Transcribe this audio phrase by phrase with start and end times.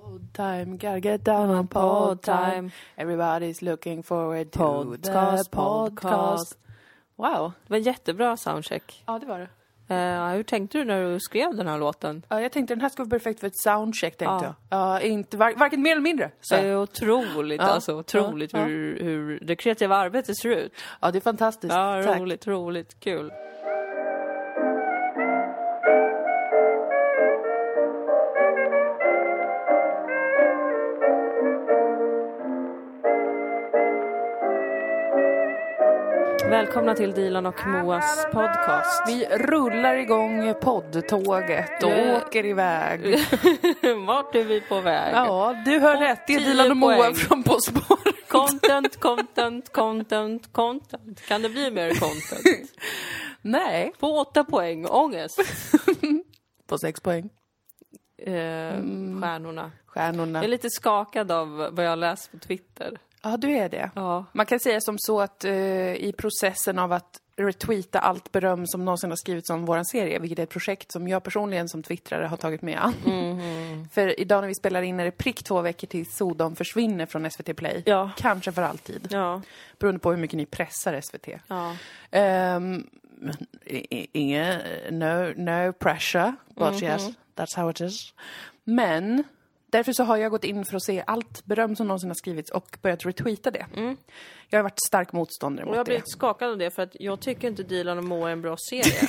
[0.00, 2.70] Pod time, gotta get down on pod time.
[2.96, 6.58] Everybody's looking forward to Podcast, the podcast.
[7.16, 7.52] Wow.
[7.66, 9.02] Det var en jättebra soundcheck.
[9.06, 9.48] Ja, det var det.
[9.94, 12.22] Eh, hur tänkte du när du skrev den här låten?
[12.28, 14.54] Ja, jag tänkte den här ska vara perfekt för ett soundcheck, tänkte Ja.
[14.70, 14.78] jag.
[14.80, 16.30] Ja, inte var, varken mer eller mindre.
[16.40, 16.54] Så.
[16.54, 18.58] Det är otroligt, Ja, alltså otroligt ja.
[18.64, 20.72] Hur, hur det kreativa arbetet ser ut.
[21.00, 21.74] Ja, det är fantastiskt.
[21.74, 22.20] Ja, Tack.
[22.20, 23.32] roligt, roligt, kul.
[36.78, 39.02] Välkomna till Dilan och Moas podcast.
[39.08, 42.16] Vi rullar igång poddtåget och Ja.
[42.16, 43.00] åker iväg.
[44.06, 45.14] Vart är vi på väg?
[45.14, 46.26] Ja, du hör Och rätt.
[46.26, 48.28] Det är Dilan och Moa från På spåret.
[48.28, 51.26] Content, content, content, content.
[51.26, 52.70] Kan det bli mer content?
[53.42, 55.40] Nej, På åtta poäng, ångest.
[56.66, 57.30] på sex poäng.
[58.18, 59.72] Eh, Stjärnorna.
[59.86, 60.38] Stjärnorna.
[60.38, 62.98] Jag är lite skakad av vad jag läst på Twitter.
[63.22, 63.90] Ja, du är det.
[63.94, 64.24] Ja.
[64.32, 68.84] Man kan säga som så att eh, i processen av att retweeta allt beröm som
[68.84, 72.26] någonsin har skrivits om vår serie, vilket är ett projekt som jag personligen som twittrare
[72.26, 72.94] har tagit mig an.
[73.92, 77.30] För idag när vi spelar in är det prick två veckor till Sodom försvinner från
[77.30, 77.82] SVT Play.
[77.86, 78.10] Ja.
[78.16, 79.08] Kanske för alltid.
[79.10, 79.42] Ja.
[79.78, 81.28] Beroende på hur mycket ni pressar SVT.
[81.46, 81.76] Ja.
[82.56, 82.90] Um,
[84.12, 88.14] inga, no, no pressure, but yes, that's how it is.
[88.64, 89.24] Men
[89.70, 92.50] därför så har jag gått in för att se allt beröm som någonsin har skrivits
[92.50, 93.66] och börjat retweeta det.
[94.50, 95.84] Jag har varit stark motståndare jag mot det.
[95.84, 98.42] blir lite skakad av det för att jag tycker inte Dilan och Moa är en
[98.42, 99.08] bra serie.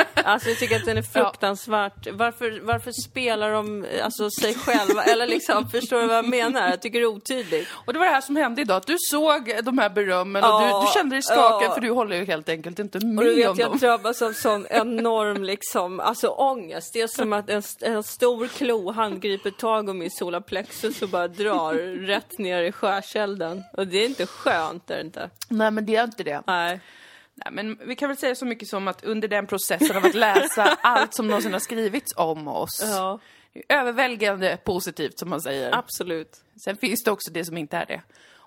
[0.30, 2.06] Alltså jag tycker att den är fruktansvärt...
[2.12, 5.04] Varför, varför spelar de alltså, sig själva?
[5.04, 6.70] Eller liksom, förstår du vad jag menar?
[6.70, 7.68] Jag tycker det är otydligt.
[7.86, 10.50] Och det var det här som hände idag, att du såg de här berömmen och
[10.50, 11.74] Ja, du, du kände dig skakad ja.
[11.74, 13.78] för du håller ju helt enkelt inte Och du med om vet, jag dem.
[13.78, 16.92] drabbas av sån enorm liksom, alltså ångest.
[16.92, 21.28] Det är som att en, en stor klo handgriper tag om min solarplexus och bara
[21.28, 21.74] drar
[22.06, 23.62] rätt ner i skärselden.
[23.72, 25.30] Och det är inte skönt, är det inte?
[25.48, 26.42] Nej men det är inte det.
[26.46, 26.80] Nej.
[27.44, 30.14] Nej, men vi kan väl säga så mycket som att under den processen av att
[30.14, 33.20] läsa allt som någonsin har skrivits om oss, Ja,
[33.68, 35.74] överväldigande positivt som man säger.
[35.74, 36.44] absolut.
[36.64, 38.02] Sen finns det också det som inte är det.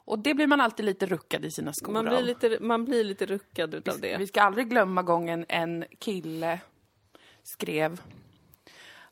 [0.06, 2.24] Och det blir man alltid lite ruckad i sina skor Man blir av.
[2.24, 4.28] lite, man blir lite ruckad utav Vi det.
[4.28, 6.60] ska aldrig glömma gången en kille
[7.44, 8.02] skrev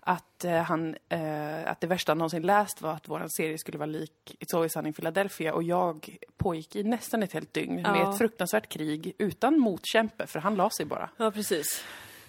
[0.03, 3.78] att, eh, han, eh, att det värsta han någonsin läst var att vår serie skulle
[3.78, 7.75] vara lik It's Always Sunny in Philadelphia och jag pågick i nästan ett helt dygn
[7.75, 8.12] med Ja.
[8.12, 11.09] ett fruktansvärt krig utan motkämpe för han la sig bara.
[11.17, 11.84] Ja, precis.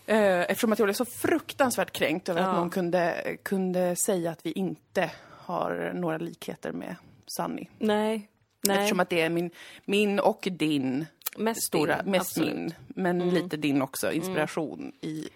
[0.06, 2.48] Eh, eftersom att jag blev så fruktansvärt kränkt över Ja.
[2.48, 6.96] att någon kunde, kunde säga att vi inte har några likheter med
[7.36, 7.66] Sunny.
[7.78, 8.28] Nej.
[8.66, 8.76] Nej.
[8.78, 9.50] Eftersom att det är min,
[9.84, 11.06] min och din
[11.36, 12.52] mest stora, din, mest absolut.
[12.52, 12.62] Mm.
[12.64, 15.26] min, men lite din också, inspiration i eh,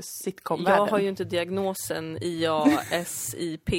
[0.00, 0.78] sitcom-världen.
[0.84, 3.70] Jag har ju inte diagnosen IASIP,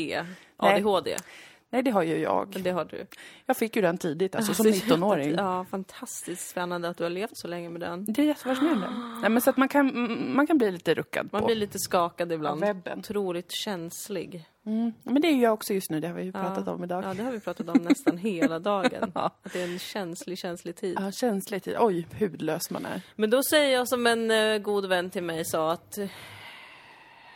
[0.58, 1.16] ADHD.
[1.70, 2.50] Nej, det har ju jag.
[2.54, 3.06] Men det har du.
[3.46, 5.36] Jag fick ju den tidigt, alltså som Alltså, 19-åring.
[5.38, 8.06] Ja, fantastiskt spännande att du har levt så länge med den.
[8.06, 8.88] Det är jättefascinerande.
[9.22, 9.92] Nej, men så att man kan,
[10.36, 11.46] man kan bli lite ruckad Man på.
[11.46, 12.64] blir lite skakad ibland.
[12.64, 13.00] Av webben.
[13.00, 14.46] Otroligt känslig.
[14.68, 14.94] Mm.
[15.04, 16.42] Men det är ju jag också just nu, det har vi ju Ja.
[16.42, 17.04] pratat om idag.
[17.04, 19.12] Ja, det har vi pratat om nästan hela dagen.
[19.16, 19.32] Ja.
[19.44, 20.98] Att det är en känslig, känslig tid.
[21.00, 21.76] Ja, känslig tid.
[21.80, 23.02] Oj, hudlös man är.
[23.16, 26.10] Men då säger jag som en eh, god vän till mig sa att eh,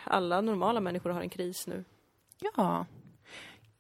[0.04, 1.84] alla normala människor har en kris nu.
[2.58, 2.86] Ja.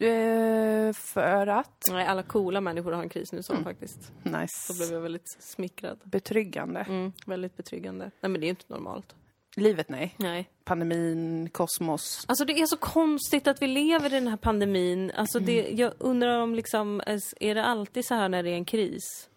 [0.05, 1.83] Eh, för att?
[1.91, 3.63] Nej, alla coola människor har en kris nu, sa Mm.
[3.63, 4.11] faktiskt.
[4.23, 4.73] Då Nice.
[4.73, 5.99] blev jag väldigt smickrad.
[6.03, 6.79] Betryggande.
[6.79, 8.11] Mm, väldigt betryggande.
[8.21, 9.15] Nej, men det är inte normalt.
[9.55, 10.15] Livet, nej.
[10.17, 10.49] Nej.
[10.63, 12.25] Pandemin, kosmos.
[12.27, 15.11] Alltså det är så konstigt att vi lever i den här pandemin.
[15.15, 15.77] Alltså det, Mm.
[15.77, 17.01] jag undrar om liksom,
[17.39, 19.29] är det alltid så här när det är en kris?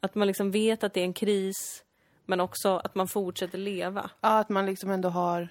[0.00, 1.82] Att man liksom vet att det är en kris,
[2.26, 4.10] men också att man fortsätter leva.
[4.20, 5.48] Ja, att man liksom ändå har...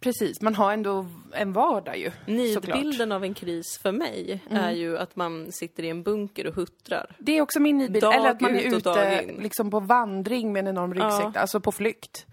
[0.00, 2.10] Precis, man har ändå en vardag ju.
[2.26, 6.54] Nidbilden av en kris för mig är ju att man sitter i en bunker och
[6.54, 7.16] huttrar.
[7.18, 8.02] Det är också min nidbild.
[8.04, 11.40] Dag Eller att man är ute liksom på vandring med en enorm ryggsäck, Ja.
[11.40, 12.26] alltså på flykt.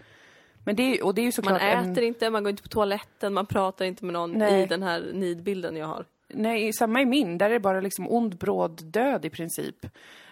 [0.66, 1.92] Men det är, och det är ju Man såklart en...
[1.92, 4.64] äter inte, man går inte på toaletten, man pratar inte med någon Nej.
[4.64, 6.06] i den här nidbilden jag har.
[6.28, 7.38] Nej, samma i min.
[7.38, 9.86] Där är det bara liksom ond bråd död i princip.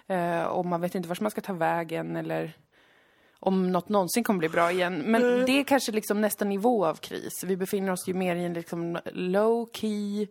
[0.08, 2.54] Eh, och man vet inte vart man ska ta vägen eller
[3.40, 5.04] om något någonsin kommer bli bra igen.
[5.06, 7.44] Men det är kanske liksom nästa nivå av kris.
[7.46, 10.28] Vi befinner oss ju mer i en liksom low key,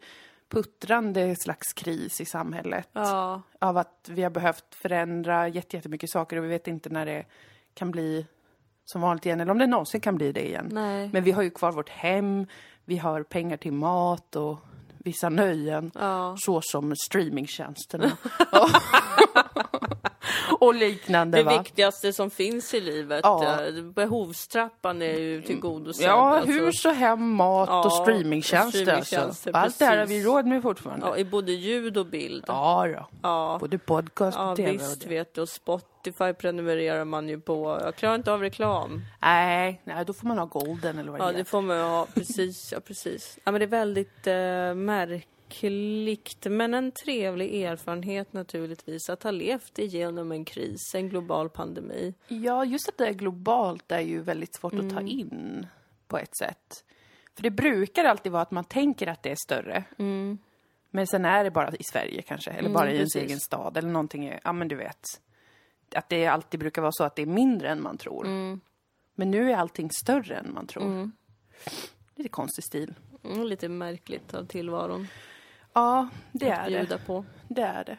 [0.49, 2.89] puttrande slags kris i samhället.
[2.93, 7.07] Ja, Av att vi har behövt förändra jätte- jättemycket saker och vi vet inte när
[7.07, 7.25] det
[7.75, 8.27] kan bli
[8.93, 10.69] som vanligt igen, eller om det någonsin kan bli det igen.
[10.73, 11.11] nej.
[11.13, 12.47] Men vi har ju kvar vårt hem,
[12.85, 14.59] vi har pengar till mat och
[14.99, 15.91] vissa nöjen.
[15.95, 16.37] Ja.
[16.39, 18.13] Så som streamingtjänsterna.
[20.61, 21.59] och liknande Det va.
[21.59, 23.21] viktigaste som finns i livet.
[23.23, 23.65] Ja.
[23.67, 26.07] eh, Behovstrappan är ju tillgodosedd.
[26.07, 26.53] Ja, alltså.
[26.53, 28.81] hus och hem, mat Ja, och streamingtjänster.
[28.81, 29.51] streamingtjänster, alltså.
[29.53, 31.07] Allt det här har vi råd med fortfarande.
[31.07, 32.45] Ja, i både ljud och bild.
[32.49, 33.07] Ja, då.
[33.23, 33.57] Ja.
[33.61, 35.41] Både podcast och Ja, tv visst och vet du.
[35.41, 37.81] Och Spotify prenumererar man ju på.
[37.85, 39.01] Jag klarar inte av reklam.
[39.23, 42.07] Nej, nej, då får man ha golden eller vad det Ja, det får man ha.
[42.15, 43.39] Precis, ja precis.
[43.45, 45.29] Ja, men det är väldigt eh, märkligt,
[46.51, 52.15] men en trevlig erfarenhet naturligtvis att ha levt igenom en kris, en global pandemi.
[52.29, 54.95] Ja, just att det är globalt är ju väldigt svårt att Mm.
[54.95, 55.67] ta in
[56.09, 56.85] på ett sätt.
[57.35, 59.85] För det brukar alltid vara att man tänker att det är större.
[60.91, 63.77] Men sen är det bara i Sverige kanske, eller bara i ens Mm, egen stad
[63.77, 64.39] eller någonting.
[64.45, 65.03] Ja, men du vet.
[65.95, 68.27] Att det alltid brukar vara så att det är mindre än man tror.
[68.27, 68.61] Mm.
[69.15, 71.11] Men nu är allting större än man tror.
[72.15, 72.95] Lite konstig stil.
[73.25, 75.07] Mm, lite märkligt av tillvaron
[75.79, 76.79] Ja, det är att det.
[76.79, 77.25] bjuda på.
[77.49, 77.99] Det är det.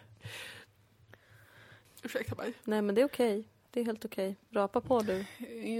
[2.04, 2.54] Ursäkta mig.
[2.64, 3.48] Nej, men det är okej.
[3.72, 4.36] Det är helt okej.
[4.52, 5.26] Rapa på du.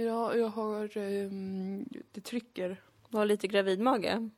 [0.06, 0.96] Ja, jag har...
[0.96, 2.76] Um, det trycker.
[3.08, 4.04] Du har lite gravidmage.
[4.04, 4.30] Mm.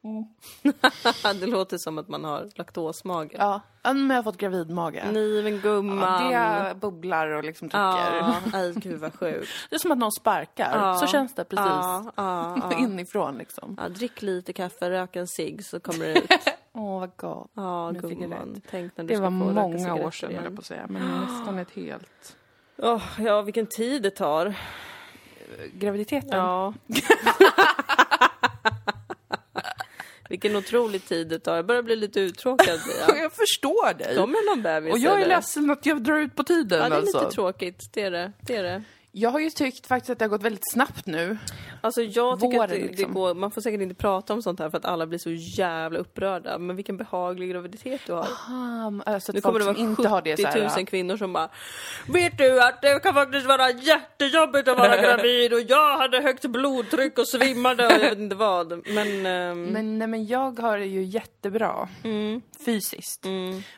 [1.40, 3.36] det låter som att man har laktosmage.
[3.38, 5.02] Ja, men jag har fått gravidmage.
[5.12, 6.30] Nej men gumman.
[6.30, 7.78] Ja, det bubblar och liksom trycker.
[7.78, 9.48] Ja, gud vad sjukt.
[9.70, 10.78] Det är som att någon sparkar.
[10.78, 10.94] Ja.
[10.94, 11.66] Så känns det precis.
[11.66, 12.78] Ja, ja, ja.
[12.78, 13.76] Inifrån liksom.
[13.80, 16.30] ja, drick lite kaffe, rök en cigg så kommer det ut.
[16.74, 17.50] Åh, vad gott.
[17.54, 18.60] Ja, Med gumman.
[18.70, 20.86] Tänk när du Det ska var få många år sedan, höll jag på att säga.
[20.88, 22.36] Men nästan ett helt...
[22.76, 24.54] Åh, ja, vilken tid det tar.
[25.74, 26.38] Graviditeten?
[26.38, 26.74] Ja.
[30.28, 31.56] vilken otrolig tid det tar.
[31.56, 32.80] Jag börjar bli lite uttråkad.
[32.86, 33.16] Bia.
[33.22, 34.16] Jag förstår dig.
[34.16, 36.94] Kommer någon bebis Och jag är ledsen att jag drar ut på tiden Ja, det
[36.94, 37.18] är alltså.
[37.18, 37.88] lite tråkigt.
[37.92, 38.32] Det är det.
[38.40, 38.82] det, är det.
[39.14, 41.38] Jag har ju tyckt faktiskt att det har gått väldigt snabbt nu.
[41.80, 43.08] Alltså jag tycker Våren, att det, liksom.
[43.08, 45.30] det går, man får säkert inte prata om sånt här för att alla blir så
[45.30, 46.58] jävla upprörda.
[46.58, 48.28] Men vilken behaglig graviditet du har.
[48.48, 50.84] Um, alltså Nu kommer det vara inte har det så 70 000 här.
[50.84, 51.48] kvinnor som bara
[52.08, 56.46] Vet du att det kan faktiskt vara jättejobbigt att vara gravid och jag hade högt
[56.46, 58.88] blodtryck och svimmade och jag vet inte vad.
[58.88, 61.88] Men, ehm, Men, nej, men jag har det ju jättebra.
[62.04, 62.42] Mm.
[62.64, 63.24] Fysiskt.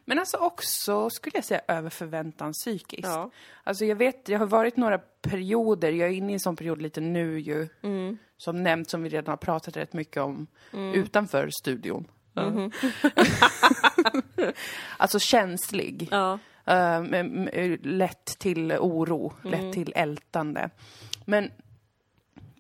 [0.05, 3.09] Men alltså också, skulle jag säga, över förväntan psykiskt.
[3.09, 3.31] Ja.
[3.65, 6.83] Alltså jag vet, det har varit några perioder, jag är inne i en sån period
[6.83, 7.69] lite nu ju.
[7.83, 8.19] Mm.
[8.37, 10.47] Som nämnt, som vi redan har pratat rätt mycket om
[10.95, 12.09] utanför studion.
[12.37, 12.71] Mhm.
[14.97, 16.09] alltså känslig.
[16.11, 16.39] ja.
[17.03, 19.51] Med- lätt till oro, Mm.
[19.65, 20.71] lätt till ältande.
[21.25, 21.51] Men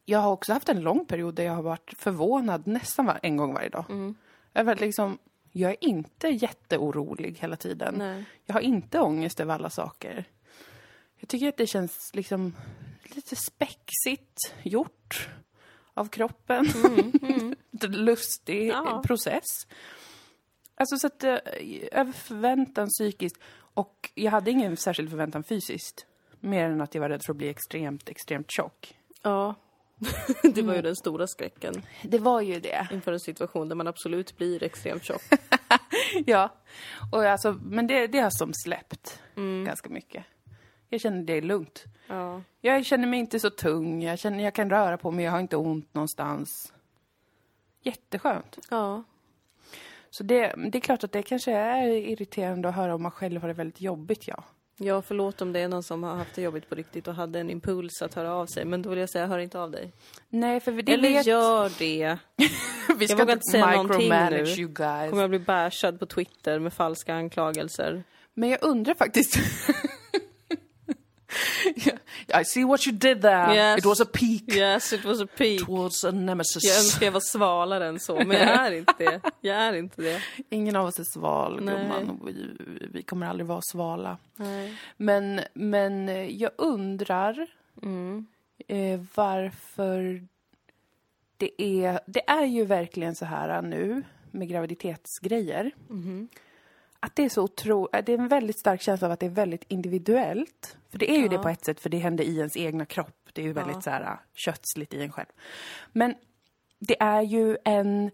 [0.05, 3.37] jag har också haft en lång period där jag har varit förvånad nästan var, en
[3.37, 3.85] gång varje dag.
[3.91, 4.15] Mm.
[4.53, 5.19] Att liksom,
[5.57, 7.95] jag är inte jätteorolig hela tiden.
[7.99, 8.25] Nej.
[8.47, 10.25] Jag har inte ångest över alla saker.
[11.17, 12.57] Jag tycker att det känns liksom
[13.05, 15.29] lite spexigt gjort
[15.95, 16.67] av kroppen.
[17.89, 19.03] Lustig Mm, Ja.
[19.07, 19.45] process.
[20.75, 21.37] Alltså så att, eh,
[21.93, 23.37] över förväntan psykiskt.
[23.57, 26.07] Och jag hade ingen särskild förväntan fysiskt.
[26.41, 28.99] Mer än att jag var rädd för att bli extremt, extremt tjock.
[29.23, 29.55] ja.
[30.55, 32.89] det var ju den stora skräcken Det var ju det.
[32.93, 35.23] inför en situation där man absolut blir extremt tjock.
[36.27, 36.55] Ja.
[37.13, 39.65] Och alltså, men det, det har som släppt Mm.
[39.65, 40.25] ganska mycket.
[40.89, 41.85] Jag känner det är lugnt.
[42.07, 42.43] Ja.
[42.61, 45.41] Jag känner mig inte så tung, jag känner jag kan röra på mig, jag har
[45.41, 46.73] inte ont någonstans.
[47.83, 48.59] Jätteskönt.
[48.71, 49.03] ja.
[50.11, 53.41] Så det, det är klart att det kanske är irriterande att höra om man själv
[53.41, 54.45] har det väldigt jobbigt, ja.
[54.77, 57.41] Ja, förlåt om det är någon som har haft det jobbigt på riktigt och hade
[57.41, 58.65] en impuls att höra av sig.
[58.65, 59.93] Men då vill jag säga, hör inte av dig.
[60.29, 61.27] Nej, för det Eller vet...
[61.27, 62.19] gör det.
[62.99, 64.37] vi jag vågar inte säga någonting nu.
[64.37, 65.11] you guys.
[65.11, 68.05] Kommer jag bli bashad på Twitter med falska anklagelser.
[68.35, 69.39] Men jag undrar faktiskt...
[72.41, 73.55] I see what you did there.
[73.55, 73.79] Yes.
[73.79, 75.61] It was a peak Yes, it was a peak.
[75.67, 76.65] towards a nemesis.
[76.65, 79.21] Jag önskar jag var svalare än så, men jag är inte det.
[79.41, 80.21] Jag är inte det.
[80.51, 81.75] Ingen av oss är sval, Nej.
[81.75, 82.21] gumman.
[82.27, 82.57] Vi,
[82.93, 84.19] vi kommer aldrig vara svala.
[84.37, 84.75] Nej.
[84.97, 87.47] Men, men eh, jag undrar
[87.83, 88.27] Mm.
[88.69, 90.27] eh, varför
[91.37, 92.01] det är...
[92.07, 95.71] Det är ju verkligen så här nu med graviditetsgrejer.
[95.89, 96.29] Mhm.
[97.05, 97.89] Att det är så otro...
[97.93, 100.77] Det är en väldigt stark känsla av att det är väldigt individuellt.
[100.91, 101.29] För det är ju Ja.
[101.29, 103.29] det på ett sätt, för det händer i ens egna kropp.
[103.33, 103.81] Det är ju väldigt Ja.
[103.81, 105.27] så här äh, kötsligt i en själv.
[105.93, 106.15] Men
[106.79, 108.11] det är ju en...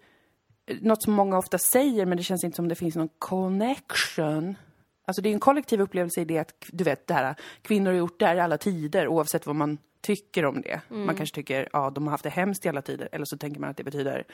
[0.81, 4.57] Något som många ofta säger, men det känns inte som det finns någon connection.
[5.05, 7.99] Alltså det är en kollektiv upplevelse i det att, du vet, det här, kvinnor har
[7.99, 10.81] gjort det här i alla tider, oavsett vad man tycker om det.
[10.89, 13.09] Man kanske tycker, ja, de har haft det hemskt i alla tider.
[13.13, 14.25] Eller så tänker man att det betyder,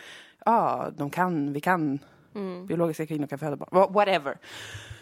[0.45, 1.99] ja, de kan, vi kan,
[2.67, 3.69] biologiska kvinnor kan föda barn.
[3.73, 4.39] Wha- Whatever.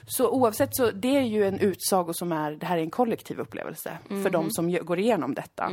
[0.07, 3.41] Så oavsett så, det är ju en utsago som är, det här är en kollektiv
[3.41, 5.67] upplevelse för de som gö- går igenom detta.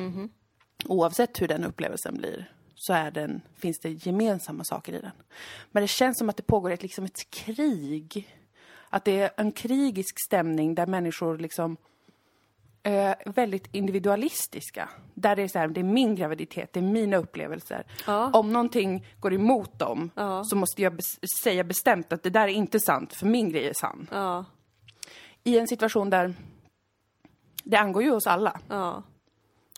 [0.86, 5.12] Oavsett hur den upplevelsen blir så är den, finns det gemensamma saker i den.
[5.72, 8.28] Men det känns som att det pågår ett, liksom ett krig.
[8.90, 11.78] Att det är en krigisk stämning där människor liksom
[12.84, 14.90] eh, väldigt individualistiska.
[15.14, 17.86] Där det är så här, det är min graviditet, det är mina upplevelser.
[18.08, 18.30] Ja.
[18.34, 20.44] Om någonting går emot dem Ja.
[20.44, 23.68] så måste jag bes- säga bestämt att det där är inte sant, för min grej
[23.68, 24.08] är sann.
[24.12, 24.46] Ja,
[25.44, 26.34] I en situation där
[27.64, 28.60] det angår ju oss alla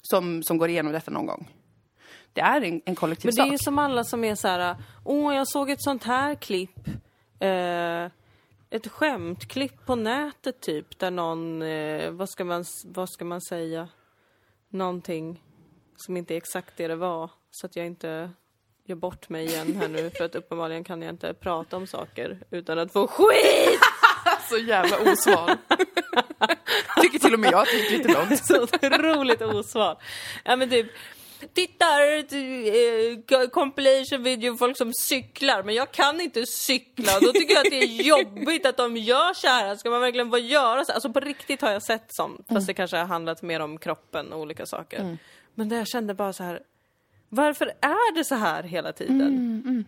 [0.02, 1.50] som, som går igenom detta någon gång.
[2.34, 3.52] Det är en, en kollektiv Men det är sak.
[3.54, 6.88] ju som alla som är så här, åh jag såg ett sånt här klipp.
[7.40, 8.08] Eh,
[8.74, 13.88] ett skämtklipp på nätet typ, där någon, eh, vad, ska man, vad ska man säga?
[14.70, 15.44] Någonting
[15.96, 17.30] som inte är exakt det det var.
[17.52, 18.30] Så att jag inte
[18.86, 22.40] gör bort mig igen här nu, för att uppenbarligen kan jag inte prata om saker
[22.50, 23.80] utan att få skit!
[24.50, 25.58] så jävla osval.
[27.02, 28.46] Tycker till och med jag att det gick lite långt.
[28.46, 29.98] Så otroligt osvar.
[30.44, 30.88] Ja men typ,
[31.54, 32.18] tittar,
[33.42, 37.20] eh, compilation video folk som cyklar, men jag kan inte cykla.
[37.22, 39.76] Då tycker jag att det är jobbigt att de gör så här.
[39.76, 40.92] Ska man verkligen få göra så?
[40.92, 44.34] Alltså på riktigt har jag sett sånt, fast det kanske har handlat mer om kroppen
[44.34, 45.00] och olika saker.
[45.56, 46.62] Men där jag kände bara så här,
[47.30, 49.86] varför är det så här hela tiden?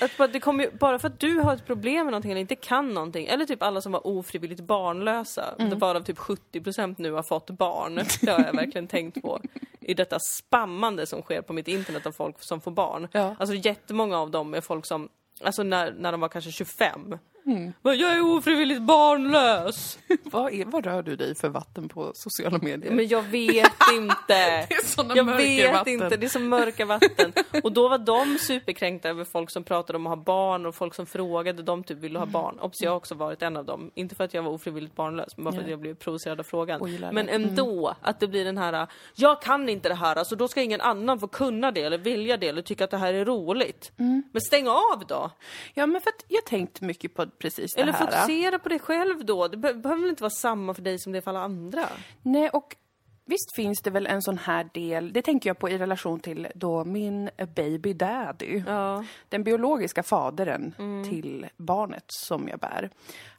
[0.00, 2.56] Att det kommer ju, bara för att du har ett problem med någonting eller inte
[2.56, 5.78] kan någonting, eller typ alla som var ofrivilligt barnlösa, mm.
[5.78, 7.94] varav typ 70% nu har fått barn.
[8.20, 9.40] Det har jag verkligen tänkt på.
[9.80, 13.08] I detta spammande som sker på mitt internet av folk som får barn.
[13.12, 13.36] Ja.
[13.38, 15.08] Alltså jättemånga av dem är folk som,
[15.40, 17.18] alltså när, när de var kanske 25.
[17.46, 19.98] Men jag är ofrivilligt barnlös!
[20.24, 22.92] vad, är, vad rör du dig för vatten på sociala medier?
[22.92, 24.16] Men jag vet inte.
[24.28, 25.92] det är såna Jag mörka vet vatten.
[25.92, 27.32] inte, det är så mörka vatten.
[27.62, 30.94] Och då var de superkränkta över folk som pratade om att ha barn och folk
[30.94, 32.58] som frågade, de typ ville ha barn.
[32.60, 33.90] Obs, jag har också varit en av dem.
[33.94, 35.70] Inte för att jag var ofrivilligt barnlös, men bara för att Ja.
[35.70, 36.98] jag blev provocerad av frågan.
[37.12, 40.62] Men ändå, att det blir den här, jag kan inte det här, alltså då ska
[40.62, 43.92] ingen annan få kunna det eller vilja det eller tycka att det här är roligt.
[44.32, 45.30] Men stäng av då!
[45.74, 48.06] Ja, men för att jag har tänkt mycket på precis det Eller här.
[48.06, 49.48] fokusera på dig själv då.
[49.48, 51.88] Det be- behöver väl inte vara samma för dig som det är för alla andra?
[52.22, 52.76] Nej, och
[53.24, 56.48] visst finns det väl en sån här del, det tänker jag på i relation till
[56.54, 58.62] då min baby daddy.
[58.66, 59.04] Ja.
[59.28, 60.72] Den biologiska fadern
[61.10, 62.90] till barnet som jag bär.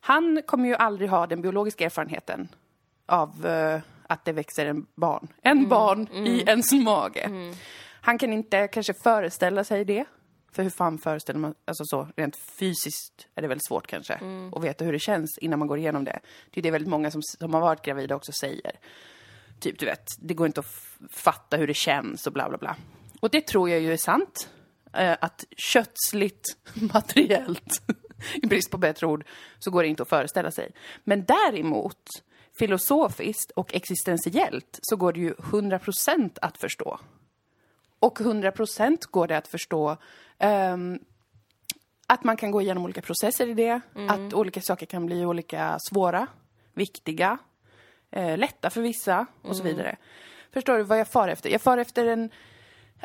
[0.02, 2.48] Han kommer ju aldrig ha den biologiska erfarenheten
[3.06, 5.28] av eh, att det växer en barn.
[5.42, 7.30] En barn i ens mage.
[8.02, 10.06] Han kan inte kanske föreställa sig det.
[10.56, 14.20] För hur fan föreställer man, alltså så rent fysiskt är det väldigt svårt kanske.
[14.52, 16.20] Att veta hur det känns innan man går igenom det.
[16.52, 18.72] Det är det väldigt många som, som har varit gravida också säger.
[19.60, 20.76] Typ, du vet, det går inte att
[21.10, 22.76] fatta hur det känns och bla bla bla.
[23.20, 24.50] Och det tror jag ju är sant.
[24.94, 26.58] Eh, att kötsligt,
[26.94, 27.82] materiellt,
[28.44, 29.26] i brist på bättre ord,
[29.60, 30.72] så går det inte att föreställa sig.
[31.04, 32.08] Men däremot,
[32.60, 37.00] filosofiskt och existentiellt, så går det ju 100% att förstå.
[38.06, 39.98] Och 100% går det att förstå
[40.40, 41.00] ehm,
[42.08, 45.78] att man kan gå igenom olika processer i det, att olika saker kan bli olika
[45.90, 46.28] svåra,
[46.74, 47.38] viktiga,
[48.12, 49.96] eh, lätta för vissa och så vidare.
[50.54, 51.50] Förstår du vad jag far efter?
[51.50, 52.30] Jag far efter en,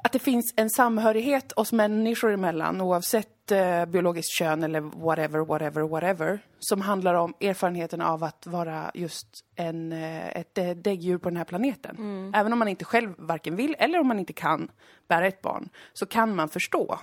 [0.02, 5.82] att det finns en samhörighet oss människor emellan oavsett eh, biologiskt kön eller whatever, whatever,
[5.82, 6.38] whatever.
[6.58, 11.36] Som handlar om erfarenheten av att vara just en, eh, ett eh, däggdjur på den
[11.36, 11.96] här planeten.
[12.34, 14.70] Även om man inte själv varken vill eller om man inte kan
[15.08, 16.98] bära ett barn, så kan man förstå.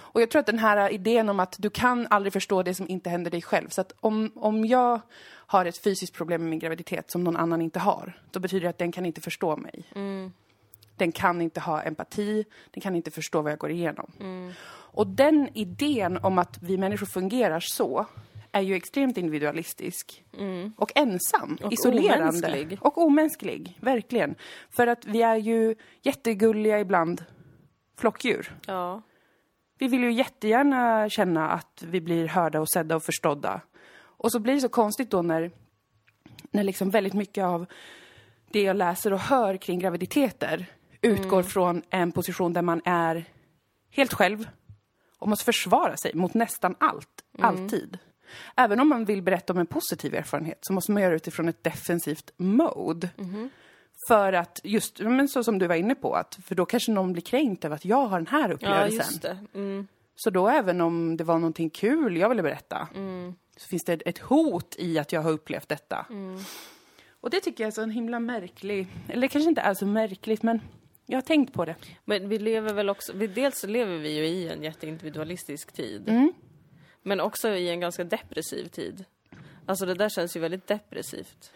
[0.00, 2.88] Och jag tror att den här idén om att du kan aldrig förstå det som
[2.88, 3.68] inte händer dig själv.
[3.68, 5.00] Så att om, om jag
[5.46, 8.70] har ett fysiskt problem med min graviditet som någon annan inte har, då betyder det
[8.70, 9.84] att den kan inte förstå mig.
[10.98, 14.10] Den kan inte ha empati, den kan inte förstå vad jag går igenom.
[14.70, 18.06] Och den idén om att vi människor fungerar så
[18.52, 20.24] är ju extremt individualistisk.
[20.76, 22.28] Och ensam, Och isolerande.
[22.28, 22.78] omänsklig.
[22.80, 24.34] Och omänsklig, verkligen.
[24.70, 27.24] För att vi är ju jättegulliga ibland
[27.98, 28.52] flockdjur.
[28.66, 29.02] Ja.
[29.78, 33.60] Vi vill ju jättegärna känna att vi blir hörda och sedda och förstådda.
[34.00, 35.50] Och så blir det så konstigt då när,
[36.50, 37.66] när liksom väldigt mycket av
[38.50, 40.66] det jag läser och hör kring graviditeter
[41.02, 43.24] utgår från en position där man är
[43.90, 44.48] helt själv
[45.18, 47.98] och måste försvara sig mot nästan allt, alltid.
[48.56, 51.48] Även om man vill berätta om en positiv erfarenhet så måste man göra det utifrån
[51.48, 53.10] ett defensivt mode.
[54.08, 57.12] För att, just men så som du var inne på, att, för då kanske någon
[57.12, 59.18] blir kränkt över att jag har den här ja, upplevelsen.
[59.22, 59.58] det.
[59.58, 59.86] Mm.
[60.16, 62.88] Så då även om det var någonting kul jag ville berätta,
[63.56, 66.06] så finns det ett hot i att jag har upplevt detta.
[67.20, 70.42] Och det tycker jag är så en himla märklig, eller kanske inte är så märkligt,
[70.42, 70.60] men
[71.10, 71.76] jag har tänkt på det.
[72.04, 76.08] Men vi lever väl också, vi, dels lever vi ju i en jätteindividualistisk tid.
[76.08, 76.32] Mm.
[77.02, 79.04] Men också i en ganska depressiv tid.
[79.66, 81.52] Alltså det där känns ju väldigt depressivt.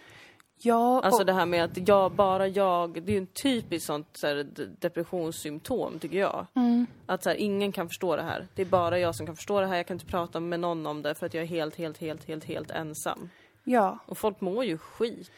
[0.57, 3.87] Ja, Alltså och, det här med att jag, bara jag, det är ju en typiskt
[3.87, 4.47] sånt så här,
[4.81, 6.47] depressionssymptom tycker jag.
[6.55, 6.87] Mm.
[7.07, 8.49] Att så här, ingen kan förstå det här.
[8.55, 10.87] Det är bara jag som kan förstå det här, jag kan inte prata med någon
[10.87, 13.31] om det för att jag är helt, helt, helt, helt, helt ensam.
[13.65, 13.99] ja.
[14.07, 15.31] Och folk mår ju skit.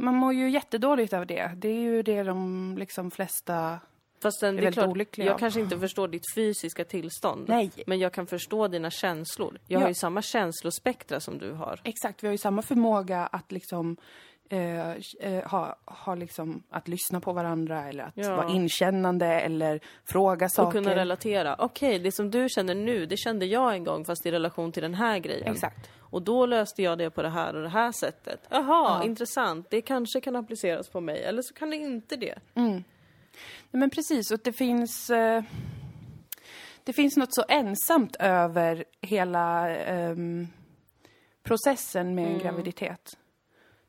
[0.00, 1.50] Man mår ju jättedåligt av det.
[1.56, 3.80] Det är ju det de liksom flesta...
[4.22, 5.38] Fast sen, det är klart, jag av.
[5.38, 7.44] kanske inte förstår ditt fysiska tillstånd.
[7.48, 7.70] Nej.
[7.86, 9.58] Men jag kan förstå dina känslor.
[9.66, 9.84] Jag Ja.
[9.84, 11.80] har ju samma känslospektra som du har.
[11.84, 13.96] Exakt, vi har ju samma förmåga att liksom
[14.52, 14.90] eh,
[15.20, 18.36] eh, ha, ha liksom att lyssna på varandra eller att Ja.
[18.36, 20.82] vara inkännande eller fråga Och saker.
[20.82, 21.56] kunna relatera.
[21.58, 24.82] Okej, det som du känner nu, det kände jag en gång fast i relation till
[24.82, 25.52] den här grejen.
[25.52, 25.90] Exakt.
[25.98, 28.40] Och då löste jag det på det här och det här sättet.
[28.50, 29.66] Jaha, intressant.
[29.70, 31.22] Det kanske kan appliceras på mig.
[31.24, 32.38] Eller så kan det inte det.
[32.54, 32.84] Nej,
[33.70, 35.10] men precis, och det finns...
[35.10, 35.42] Eh,
[36.84, 40.48] det finns något så ensamt över hela ehm,
[41.42, 43.16] processen med en graviditet.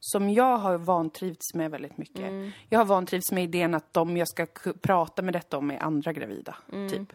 [0.04, 2.54] Som jag har vantrivts med väldigt mycket.
[2.70, 4.48] Jag har vantrivts med idén att de jag ska
[4.82, 6.56] prata med detta om är andra gravida,
[6.90, 7.14] typ.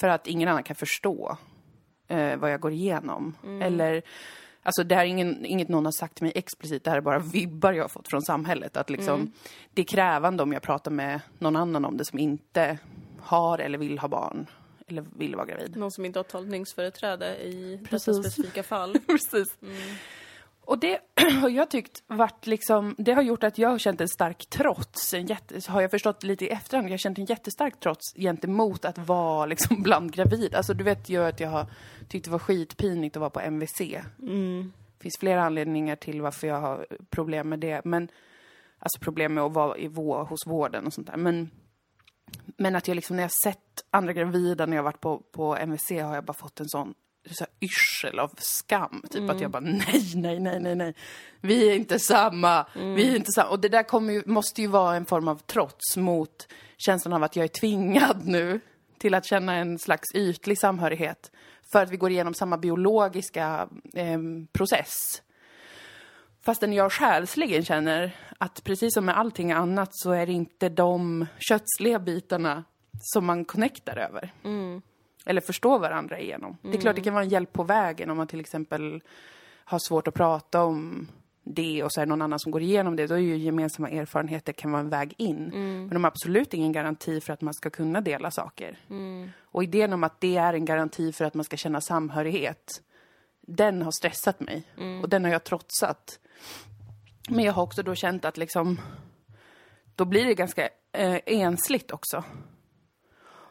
[0.00, 1.36] För att ingen annan kan förstå
[2.08, 3.36] eh, vad jag går igenom.
[3.62, 4.02] Eller,
[4.62, 7.00] alltså det här är ingen, inget någon har sagt till mig explicit, det här är
[7.00, 8.76] bara vibbar jag har fått från samhället.
[8.76, 9.32] Att liksom,
[9.74, 12.78] det är krävande om jag pratar med någon annan om det som inte
[13.20, 14.46] har eller vill ha barn.
[14.86, 15.76] Eller vill vara gravid.
[15.76, 18.16] Någon som inte har tolkningsföreträde i detta Precis.
[18.16, 18.96] specifika fall.
[19.06, 19.58] Precis.
[20.64, 20.98] Och det
[21.40, 25.14] har jag tyckt varit liksom, det har gjort att jag har känt en stark trots,
[25.14, 28.84] en jätte, har jag förstått lite i efterhand, jag har känt en jättestark trots gentemot
[28.84, 30.54] att vara liksom bland gravid.
[30.54, 31.66] Alltså du vet ju att jag har
[32.08, 33.78] tyckt det var skitpinigt att vara på MVC.
[33.78, 38.08] Det finns flera anledningar till varför jag har problem med det, men
[38.78, 41.16] alltså problem med att vara i vår, hos vården och sånt där.
[41.16, 41.50] Men,
[42.56, 45.90] men att jag liksom, när jag sett andra gravida när jag varit på, på MVC
[45.90, 46.94] har jag bara fått en sån
[47.30, 49.02] så här yrsel av skam.
[49.10, 50.94] Typ att jag bara nej, nej, nej, nej, nej.
[51.40, 52.66] Vi är inte samma.
[52.74, 53.50] Vi är inte samma.
[53.50, 56.48] Och det där kommer ju, måste ju vara en form av trots mot
[56.78, 58.60] känslan av att jag är tvingad nu
[58.98, 61.30] till att känna en slags ytlig samhörighet.
[61.72, 64.18] För att vi går igenom samma biologiska eh,
[64.52, 65.22] process.
[66.44, 71.26] Fastän jag själsligen känner att precis som med allting annat så är det inte de
[71.38, 72.64] kötsliga bitarna
[73.00, 74.32] som man connectar över.
[75.26, 76.56] Eller förstår varandra igenom.
[76.62, 79.02] Det är klart det kan vara en hjälp på vägen om man till exempel
[79.64, 81.08] har svårt att prata om
[81.44, 83.06] det och så är det någon annan som går igenom det.
[83.06, 85.50] Då är ju gemensamma erfarenheter kan vara en väg in.
[85.54, 88.78] Men de har absolut ingen garanti för att man ska kunna dela saker.
[89.42, 92.82] Och idén om att det är en garanti för att man ska känna samhörighet,
[93.40, 94.62] den har stressat mig.
[95.02, 96.18] Och den har jag trotsat.
[97.28, 98.80] Men jag har också då känt att liksom,
[99.94, 102.24] då blir det ganska eh, ensligt också.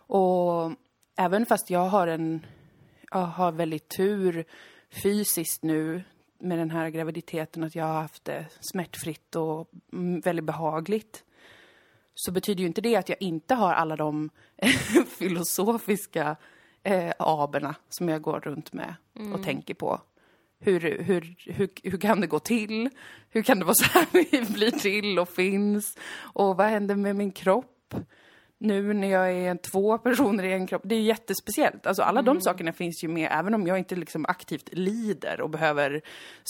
[0.07, 0.71] Och
[1.15, 2.45] även fast jag har en,
[3.11, 4.45] jag har väldigt tur
[5.03, 6.03] fysiskt nu
[6.39, 11.23] med den här graviditeten, att jag har haft det smärtfritt och mm, väldigt behagligt,
[12.13, 14.29] så betyder ju inte det att jag inte har alla de
[15.19, 16.35] filosofiska
[16.83, 18.95] eh, aberna som jag går runt med
[19.33, 20.01] och tänker på.
[20.59, 22.89] Hur, hur, hur, hur kan det gå till?
[23.29, 25.97] Hur kan det vara så här vi blir till och finns?
[26.17, 27.95] Och vad händer med min kropp?
[28.63, 30.81] Nu när jag är två personer i en kropp.
[30.85, 31.87] Det är jättespeciellt.
[31.87, 35.49] Alltså alla de sakerna finns ju med, även om jag inte liksom aktivt lider och
[35.49, 36.01] behöver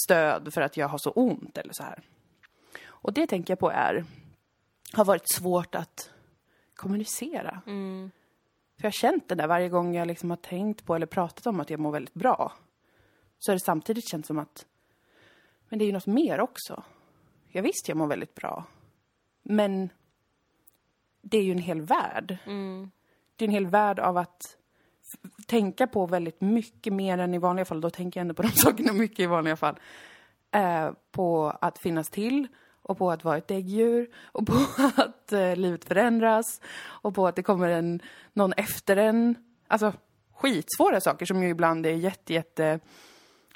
[0.06, 2.02] stöd för att jag har så ont eller så här.
[2.86, 4.06] Och det tänker jag på är,
[4.94, 6.10] har varit svårt att
[6.76, 7.62] kommunicera.
[8.78, 11.48] För jag har känt det där varje gång jag liksom har tänkt på eller pratat
[11.48, 12.54] om att jag mår väldigt bra.
[13.40, 14.66] Så har det samtidigt känts som att,
[15.70, 16.84] men det är ju något mer också.
[17.48, 18.64] Jag visst, jag mår väldigt bra.
[19.44, 19.90] Men
[21.22, 22.38] det är ju en hel värld.
[23.36, 24.58] Det är en hel värld av att
[25.48, 27.82] tänka på väldigt mycket mer än i vanliga fall.
[27.82, 29.80] Då tänker jag ändå på de sakerna mycket i vanliga fall.
[30.52, 32.48] Eh, på att finnas till
[32.82, 34.54] och på att vara ett däggdjur och på
[34.96, 38.02] att eh, livet förändras och på att det kommer en,
[38.34, 39.36] någon efter en.
[39.68, 39.94] Alltså
[40.34, 42.80] skitsvåra saker som ju ibland är jätte, jätte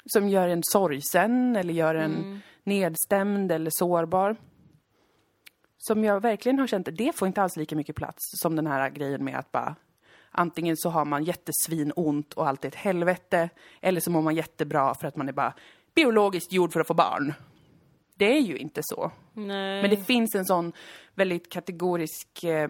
[0.06, 4.36] som gör en sorgsen eller gör en nedstämd eller sårbar
[5.86, 8.90] som jag verkligen har känt, det får inte alls lika mycket plats som den här
[8.90, 9.76] grejen med att bara
[10.30, 13.48] antingen så har man jättesvinont och allt är ett helvete
[13.80, 15.54] eller så mår man jättebra för att man är bara
[15.94, 17.34] biologiskt gjord för att få barn.
[18.14, 19.10] Det är ju inte så.
[19.32, 19.82] Nej.
[19.82, 20.72] Men det finns en sån
[21.14, 22.68] väldigt kategorisk eh,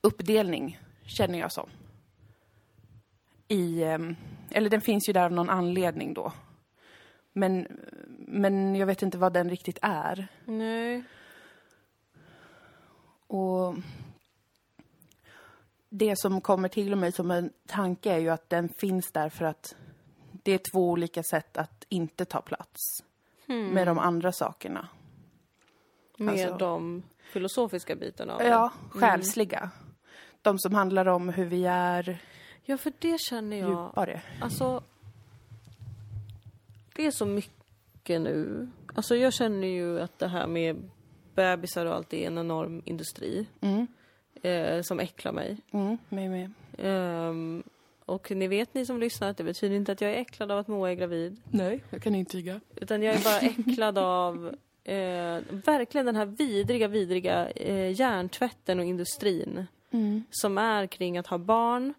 [0.00, 1.68] uppdelning, känner jag som.
[3.48, 3.98] I, eh,
[4.50, 6.32] eller den finns ju där av någon anledning då.
[7.32, 7.66] Men,
[8.18, 10.28] men jag vet inte vad den riktigt är.
[10.44, 11.04] Nej.
[13.28, 13.74] Och
[15.88, 19.44] det som kommer till mig som en tanke är ju att den finns där för
[19.44, 19.74] att
[20.32, 22.80] det är två olika sätt att inte ta plats
[23.46, 24.88] med de andra sakerna.
[26.18, 28.48] Med Alltså- de filosofiska bitarna av det.
[28.48, 29.70] Ja, själsliga.
[30.42, 32.18] De som handlar om hur vi är
[32.64, 33.70] Ja, för det känner jag.
[33.70, 34.22] djupare.
[34.40, 34.82] Alltså,
[36.94, 38.68] det är så mycket nu.
[38.94, 40.90] Alltså jag känner ju att det här med
[41.38, 43.46] bebisar och allt är en enorm industri.
[44.42, 45.56] Eh, som äcklar mig.
[45.70, 46.50] Mm, mig med.
[46.78, 47.62] Ehm,
[48.04, 50.58] och ni vet ni som lyssnar att det betyder inte att jag är äcklad av
[50.58, 51.40] att Moa är gravid.
[51.50, 52.60] Nej, jag kan intyga.
[52.76, 53.38] Utan jag är bara
[53.70, 59.66] äcklad av eh, verkligen den här vidriga, vidriga eh, hjärntvätten och industrin.
[60.30, 61.94] Som är kring att ha barn,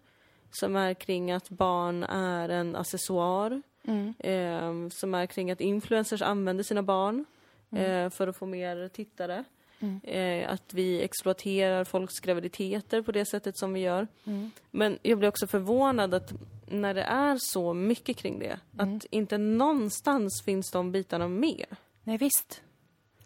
[0.50, 3.62] som är kring att barn är en accessoar.
[4.18, 7.24] Eh, som är kring att influencers använder sina barn
[7.72, 9.44] eh, för att få mer tittare.
[10.02, 14.06] Eh, att vi exploaterar folks graviditeter på det sättet som vi gör.
[14.70, 16.32] Men jag blir också förvånad att
[16.66, 21.66] när det är så mycket kring det, att inte någonstans finns de bitarna med.
[22.04, 22.62] Nej, visst.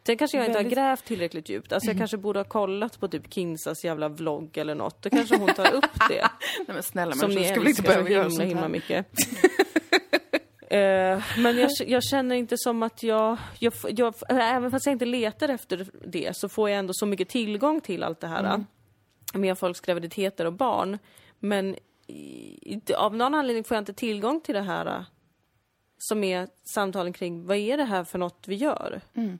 [0.07, 1.73] Sen kanske jag inte Väldigt- har grävt tillräckligt djupt.
[1.73, 5.03] Alltså jag kanske borde ha kollat på typ Kinsas jävla vlogg eller något.
[5.03, 6.29] Då kanske hon tar upp det.
[6.59, 8.49] Nej men snälla som ni människor, ska väl inte älskar så behöva göra himla, sånt
[8.49, 8.69] himla här.
[8.69, 9.07] mycket.
[10.71, 14.15] Eh, men jag, jag känner inte som att jag, jag, jag...
[14.29, 18.03] Även fast jag inte letar efter det så får jag ändå så mycket tillgång till
[18.03, 18.45] allt det här.
[18.45, 18.65] Mm.
[19.35, 20.99] Med folks graviditeter och barn.
[21.39, 25.05] Men i, av någon anledning får jag inte tillgång till det här
[25.99, 29.01] som är samtalen kring vad är det här för något vi gör?
[29.15, 29.39] Mm.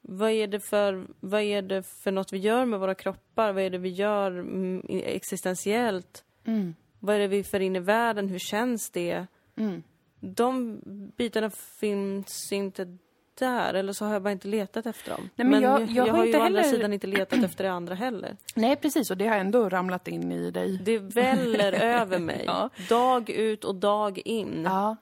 [0.00, 3.52] Vad är, det för, vad är det för något vi gör med våra kroppar?
[3.52, 6.24] Vad är det vi gör mm, existentiellt?
[6.44, 6.74] Mm.
[6.98, 8.28] Vad är det vi för in i världen?
[8.28, 9.26] Hur känns det?
[9.56, 9.82] Mm.
[10.20, 10.80] De
[11.16, 12.96] bitarna finns inte
[13.38, 15.28] där, eller så har jag bara inte letat efter dem.
[15.34, 17.70] Nej, men jag- jag har har ju å andra heller- sidan inte letat efter det
[17.72, 18.36] andra heller.
[18.54, 19.10] Nej, precis.
[19.10, 20.78] Och det har ändå ramlat in i dig.
[20.84, 22.70] Det väller över mig, Ja.
[22.88, 24.62] dag ut och dag in.
[24.64, 24.96] Ja.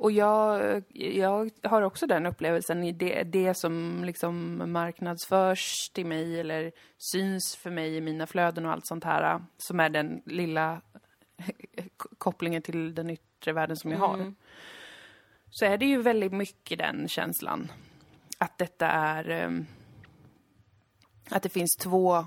[0.00, 6.40] Och jag, jag har också den upplevelsen i det, det som liksom marknadsförs till mig
[6.40, 6.72] eller
[7.12, 9.42] syns för mig i mina flöden och allt sånt här.
[9.58, 10.80] Som är den lilla
[12.18, 14.34] kopplingen till den yttre världen som jag har.
[15.50, 17.72] Så är det ju väldigt mycket den känslan.
[18.38, 19.28] Att detta är...
[19.30, 19.66] ehm,
[21.30, 22.26] Att det finns två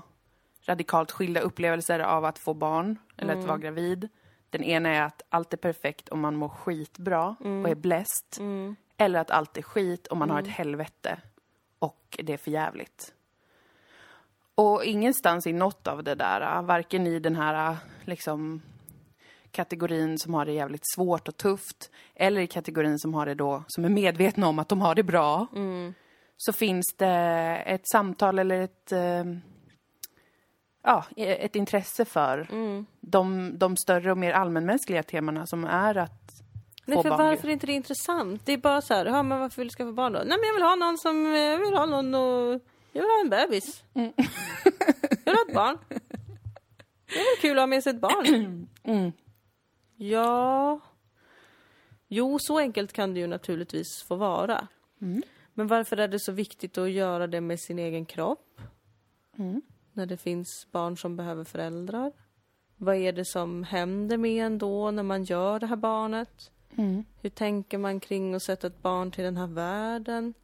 [0.64, 4.08] radikalt skilda upplevelser av att få barn eller att vara gravid.
[4.50, 8.38] Den ena är att allt är perfekt om man mår skitbra och är bläst.
[8.96, 11.20] Eller att allt är skit om man har ett helvete
[11.78, 13.14] och det är för jävligt.
[14.54, 18.62] Och ingenstans i något av det där, varken i den här liksom
[19.52, 23.64] kategorin som har det jävligt svårt och tufft eller i kategorin som har det då,
[23.68, 25.46] som är medvetna om att de har det bra.
[26.36, 29.24] Så finns det ett samtal eller ett eh,
[30.82, 32.46] ja, ett intresse för
[33.00, 36.22] de, de större och mer allmänmänskliga temana som är att
[36.86, 38.46] få för varför är inte det intressant?
[38.46, 40.18] Det är bara så här, ja, men varför vill du skaffa barn då?
[40.18, 42.60] Nej, men jag vill ha någon som, jag vill ha någon och,
[42.92, 43.82] jag vill ha en bebis.
[43.94, 44.12] Mm.
[45.24, 45.78] jag vill ha ett barn.
[47.06, 48.68] Det är väl kul att ha med sig ett barn?
[48.84, 49.12] Mm.
[50.10, 50.80] Ja...
[52.08, 54.68] Jo, så enkelt kan det ju naturligtvis få vara.
[55.00, 55.22] Mm.
[55.54, 58.60] Men varför är det så viktigt att göra det med sin egen kropp?
[59.38, 59.62] Mm.
[59.92, 62.12] När det finns barn som behöver föräldrar?
[62.76, 66.50] Vad är det som händer med en då när man gör det här barnet?
[66.76, 67.04] Mm.
[67.20, 70.34] Hur tänker man kring att sätta ett barn till den här världen?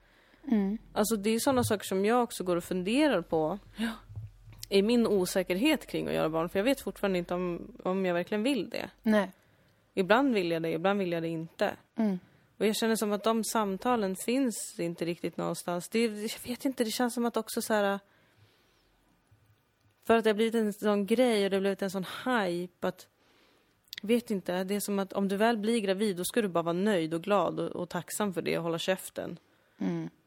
[0.45, 0.79] Mm.
[0.93, 3.59] Alltså det är sådana saker som jag också går och funderar på.
[4.69, 8.15] I min osäkerhet kring att göra barn, för jag vet fortfarande inte om, om jag
[8.15, 8.91] verkligen vill det.
[9.03, 9.33] Nej.
[9.99, 11.77] Ibland vill jag det, ibland vill jag det inte.
[11.97, 12.19] Mm.
[12.59, 15.89] Och jag känner som att de samtalen finns inte riktigt någonstans.
[15.89, 17.99] Det, jag vet inte, det känns som att också så här...
[20.07, 22.89] För att det har blivit en sån grej och det har blivit en sån hype
[22.89, 23.07] att...
[24.03, 26.63] Vet inte, det är som att om du väl blir gravid då ska du bara
[26.63, 29.39] vara nöjd och glad och, och tacksam för det och hålla käften.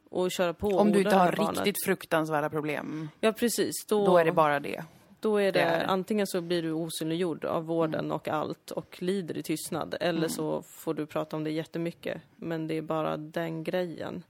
[0.09, 0.79] Och köra på Mm.
[0.79, 1.57] Om du inte har barnet.
[1.57, 3.85] riktigt fruktansvärda problem, Ja, precis.
[3.87, 4.83] Då, då är det bara det.
[5.21, 9.01] Då är det, det är antingen så blir du osynliggjord av vården och allt och
[9.01, 9.95] lider i tystnad.
[9.99, 12.21] Eller så får du prata om det jättemycket.
[12.35, 14.23] Men det är bara den grejen.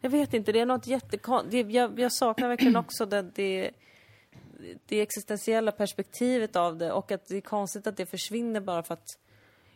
[0.00, 1.70] Jag vet inte, det är något jättekonstigt.
[1.70, 3.70] Jag, jag saknar verkligen också det, det,
[4.86, 8.94] det existentiella perspektivet av det och att det är konstigt att det försvinner bara för
[8.94, 9.18] att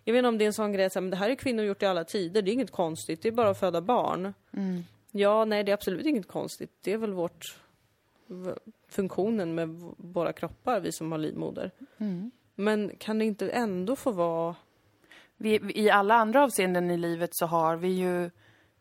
[0.05, 1.83] jag vet inte om det är en sån grej, men det här är kvinnor gjort
[1.83, 4.35] i alla tider, det är inget konstigt, det är bara att föda barn.
[5.11, 7.57] Ja, nej det är absolut inget konstigt, det är väl vårt
[8.91, 11.71] funktionen med våra kroppar, vi som har livmoder.
[12.55, 14.57] Men kan det inte ändå få vara...
[15.37, 18.31] Vi, I alla andra avseenden i livet så har vi ju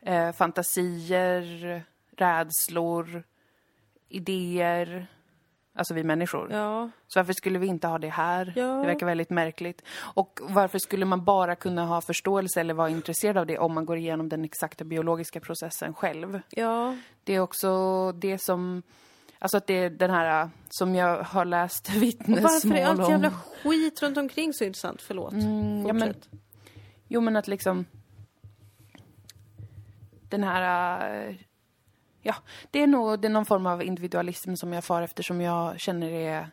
[0.01, 1.83] eh, fantasier,
[2.17, 3.23] rädslor,
[4.09, 5.07] idéer.
[5.73, 6.51] Alltså vi människor.
[6.51, 8.53] Ja, Så varför skulle vi inte ha det här?
[8.55, 8.65] Ja.
[8.67, 9.83] Det verkar väldigt märkligt.
[10.15, 13.85] Och varför skulle man bara kunna ha förståelse eller vara intresserad av det om man
[13.85, 16.41] går igenom den exakta biologiska processen själv?
[16.49, 18.83] ja, Det är också det som...
[19.39, 23.11] Alltså att det är den här som jag har läst vittnesmål varför är allt om.
[23.11, 23.31] jävla
[23.63, 25.01] skit runt omkring så intressant?
[25.01, 25.33] Förlåt.
[25.33, 26.13] Mm, ja, men-.
[27.07, 27.85] Jo, men att liksom...
[30.29, 31.27] Den här...
[31.27, 31.35] eh,
[32.21, 32.35] ja,
[32.71, 35.79] det är nog det är någon form av individualism som jag far efter som jag
[35.79, 36.49] känner är,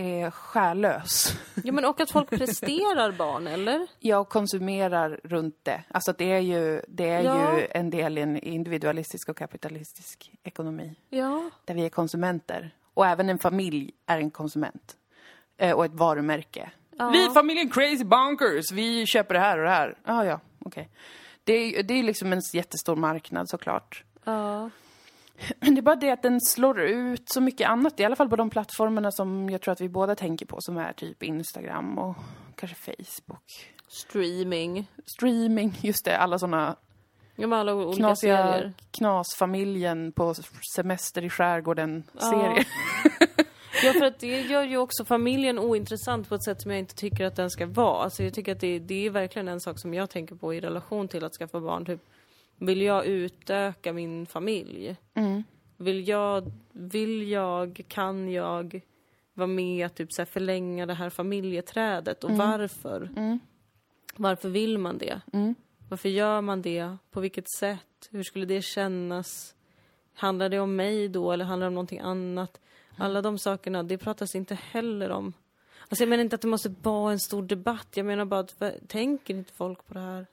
[0.00, 1.32] är själlös.
[1.64, 3.86] Ja, men och att folk presterar barn, eller?
[3.98, 5.82] Jag konsumerar runt det.
[5.90, 7.58] Alltså det är ju, det är Ja.
[7.58, 10.94] ju en del i en individualistisk och kapitalistisk ekonomi.
[11.10, 11.50] Ja.
[11.64, 12.70] Där vi är konsumenter.
[12.94, 14.96] Och även en familj är en konsument.
[15.56, 16.70] Eh, och ett varumärke.
[16.98, 17.10] Ja.
[17.10, 19.98] Vi är familjen Crazy Bonkers, vi köper det här och det här.
[20.04, 20.88] Ah, ja, okej.
[21.44, 24.04] Det är det är liksom en jättestor marknad såklart.
[24.24, 24.70] Ja.
[25.60, 28.36] Det är bara det att den slår ut så mycket annat, i alla fall på
[28.36, 32.16] de plattformarna som jag tror att vi båda tänker på, som är typ Instagram och
[32.54, 33.42] kanske Facebook.
[33.88, 34.90] Streaming.
[35.16, 36.76] Streaming, just det, alla såna
[37.38, 38.72] Ja, alla olika knasiga serier.
[38.90, 40.34] knasfamiljen på
[40.76, 41.30] semester i Ja.
[41.30, 42.66] skärgården-serier.
[43.84, 46.94] Ja, för att det gör ju också familjen ointressant på ett sätt som jag inte
[46.94, 48.04] tycker att den ska vara.
[48.04, 50.60] Alltså jag tycker att det, det är verkligen en sak som jag tänker på i
[50.60, 51.84] relation till att skaffa barn.
[51.86, 52.00] Typ,
[52.58, 54.96] vill jag utöka min familj?
[55.14, 55.44] Mm.
[55.76, 58.80] Vill jag, vill jag, kan jag
[59.34, 62.24] vara med typ så här förlänga det här familjeträdet?
[62.24, 63.10] Och varför?
[63.16, 63.38] Mm.
[64.16, 65.20] Varför vill man det?
[65.32, 65.54] Mm.
[65.88, 66.96] Varför gör man det?
[67.10, 68.08] På vilket sätt?
[68.10, 69.54] Hur skulle det kännas?
[70.14, 72.60] Handlar det om mig då eller handlar det om någonting annat?
[72.96, 75.32] Alla de sakerna, det pratas inte heller om.
[75.88, 77.88] Alltså jag menar inte att det måste vara en stor debatt.
[77.94, 80.26] Jag menar bara att tänker inte folk på det här?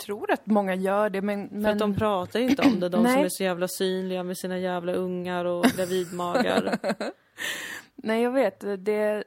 [0.00, 1.48] Tror att många gör det, men...
[1.48, 1.72] För men...
[1.72, 4.58] att de pratar ju inte om det, de som är så jävla synliga med sina
[4.58, 6.78] jävla ungar och gravidmagar.
[7.96, 8.64] Nej, jag vet.
[8.84, 9.24] Det...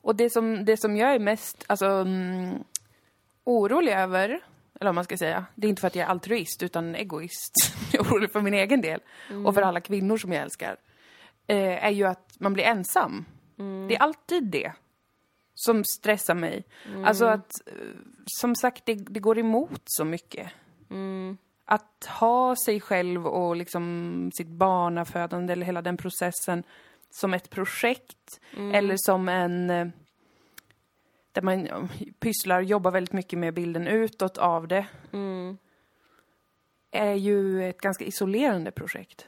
[0.00, 2.64] Och det som, det som jag är mest alltså, mm,
[3.44, 4.28] orolig över,
[4.80, 7.52] eller vad man ska säga, det är inte för att jag är altruist utan egoist.
[7.92, 9.00] Jag är orolig för min egen del
[9.46, 10.76] och för alla kvinnor som jag älskar.
[11.46, 13.24] Eh, är ju att man blir ensam.
[13.88, 14.72] Det är alltid det
[15.56, 16.64] som stressar mig.
[17.04, 17.72] Alltså att, eh,
[18.26, 20.50] som sagt, det, det går emot så mycket.
[21.64, 26.62] Att ha sig själv och liksom sitt barnafödande eller hela den processen
[27.10, 28.40] som ett projekt
[28.72, 29.86] eller som en eh,
[31.32, 31.88] där man
[32.18, 34.86] pysslar, jobbar väldigt mycket med bilden utåt av det
[36.90, 39.26] är ju ett ganska isolerande projekt,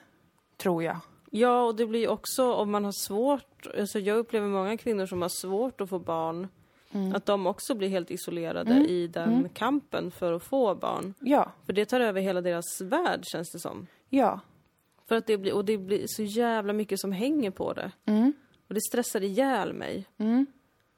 [0.56, 0.96] tror jag.
[1.30, 5.22] Ja, och det blir också om man har svårt, alltså jag upplever många kvinnor som
[5.22, 6.48] har svårt att få barn,
[7.14, 11.14] att de också blir helt isolerade i den kampen för att få barn.
[11.20, 13.86] Ja, För det tar över hela deras värld känns det som.
[14.08, 14.40] ja.
[15.08, 17.90] För att det blir, och det blir så jävla mycket som hänger på det.
[18.68, 20.04] Och det stressar ihjäl mig.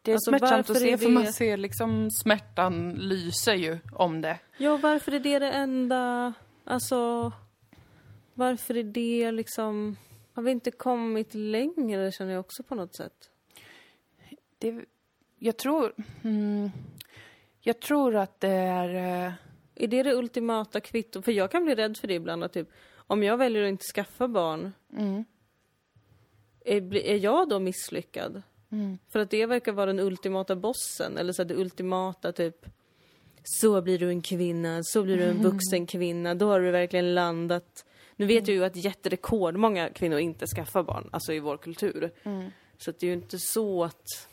[0.02, 3.78] Det är Alltså, smärtsamt att se är för det- man ser liksom smärtan lyser ju
[3.92, 4.38] om det.
[4.58, 6.32] Ja, varför är det det enda,
[6.64, 7.32] alltså,
[8.34, 9.96] varför är det liksom,
[10.32, 13.30] har vi inte kommit längre känner jag också på något sätt.
[14.58, 14.84] det
[15.38, 15.94] jag tror...
[16.24, 16.70] Mm,
[17.60, 18.94] jag tror att det är...
[19.26, 19.32] eh,
[19.74, 21.24] Är det det ultimata kvittot?
[21.24, 23.84] För jag kan bli rädd för det ibland att typ, om jag väljer att inte
[23.94, 25.24] skaffa barn, Mm,
[26.64, 28.42] är, är jag då misslyckad?
[28.72, 28.98] mm.
[29.08, 32.66] För att det verkar vara den ultimata bossen, eller så det ultimata typ
[33.42, 37.14] Så blir du en kvinna, så blir du en vuxen kvinna, då har du verkligen
[37.14, 37.84] landat
[38.20, 42.12] Nu vet jag ju att jätterekordmånga kvinnor inte skaffar barn, alltså i vår kultur
[42.78, 44.28] Så att det är ju inte så att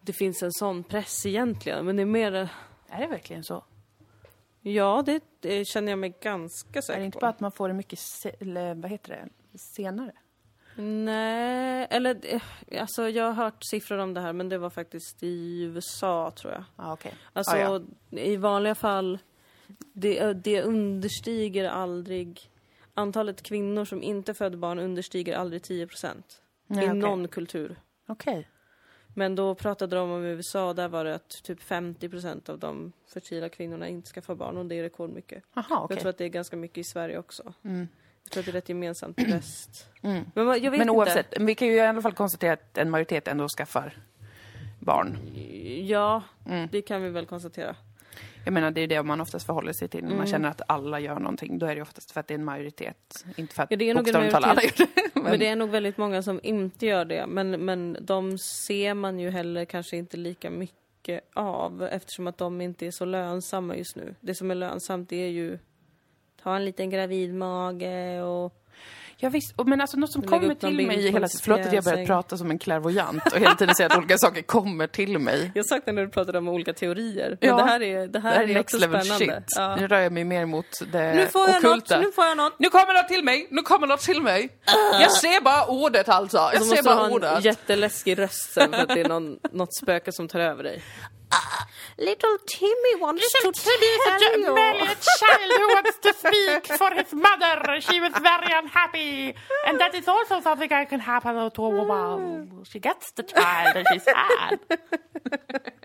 [0.00, 2.32] Det finns en sån press egentligen, men det är mer
[2.88, 3.64] Är det verkligen så?
[4.60, 7.52] Ja, det, det känner jag mig ganska Är säker det inte på bara att man
[7.52, 8.00] får det mycket,
[8.76, 10.12] vad heter det, senare?
[10.76, 12.42] Nej, eller eh,
[12.80, 16.52] alltså jag har hört siffror om det här men det var faktiskt i USA tror
[16.52, 16.64] jag.
[16.76, 17.14] Ja, okej.
[17.32, 19.18] Alltså Ja, i vanliga fall,
[19.92, 22.50] det, det understiger aldrig,
[22.94, 26.42] antalet kvinnor som inte föder barn understiger aldrig 10 procent.
[26.68, 26.94] I okej.
[26.94, 27.76] någon kultur.
[28.08, 28.48] Okej.
[29.14, 32.92] Men då pratade de om USA, där var det att typ 50 procent av de
[33.14, 35.42] fertila kvinnorna inte ska få barn och det är rekordmycket.
[35.54, 35.94] Jaha, okej.
[35.94, 37.54] Jag tror att det är ganska mycket i Sverige också.
[37.64, 37.88] Mm.
[38.22, 39.86] Jag tror att det är rätt gemensamt i väst.
[40.02, 40.24] Mm.
[40.34, 40.90] Men jag vet Men inte.
[40.90, 43.96] oavsett, vi kan ju i alla fall konstatera att en majoritet ändå skaffar
[44.78, 45.16] barn.
[45.86, 46.68] Ja, Mm.
[46.72, 47.76] det kan vi väl konstatera.
[48.44, 50.00] Jag menar, det är det man oftast förhåller sig till.
[50.02, 50.26] När man Mm.
[50.30, 53.24] känner att alla gör någonting, då är det oftast för att det är en majoritet.
[53.36, 54.86] Inte för att Ja, det är nog en gör det.
[55.14, 57.26] Men, Men det är nog väldigt många som inte gör det.
[57.26, 62.60] Men, men de ser man ju heller kanske inte lika mycket av eftersom att de
[62.60, 64.14] inte är så lönsamma just nu.
[64.20, 65.58] Det som är lönsamt det är ju
[66.42, 67.82] ta en liten gravidmage
[68.24, 68.59] och
[69.22, 69.52] Ja, visst.
[69.56, 72.06] Och- Men alltså något som kommer till mig hela hennes Förlåt att jag börjar fjäsäng.
[72.06, 75.50] prata som en klärvoajant och hela tiden säga att olika saker kommer till mig.
[75.54, 77.38] Jag saknar när du pratade om olika teorier.
[77.40, 79.34] Men Ja, det här är, det här Det här är next också level spännande.
[79.34, 79.44] shit.
[79.56, 79.76] Ja.
[79.76, 82.00] Nu rör jag mig mer mot det Nu får jag något, ockulta.
[82.00, 82.54] nu får jag något.
[82.58, 84.48] Nu kommer något till mig, nu kommer något till mig.
[85.00, 86.36] Jag ser bara ordet alltså.
[86.36, 87.44] Jag Så ser måste du bara ha en ordet.
[87.44, 90.82] jätteläskig röst sen för att det är någon, något spöke som tar över dig.
[91.98, 94.54] Little Timmy wants Little to Timmy is tell a you.
[95.20, 97.80] child who wants to speak for his mother.
[97.80, 99.34] She was very unhappy.
[99.66, 102.64] And that is also something that can happen to a woman.
[102.64, 104.58] She gets the child and she's sad.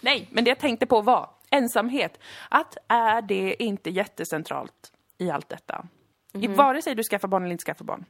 [0.00, 2.18] Nej, men det jag tänkte på var ensamhet.
[2.48, 5.86] Att är det inte jättecentralt i allt detta?
[6.32, 8.04] I vare sig du skaffar barn eller inte skaffar barn.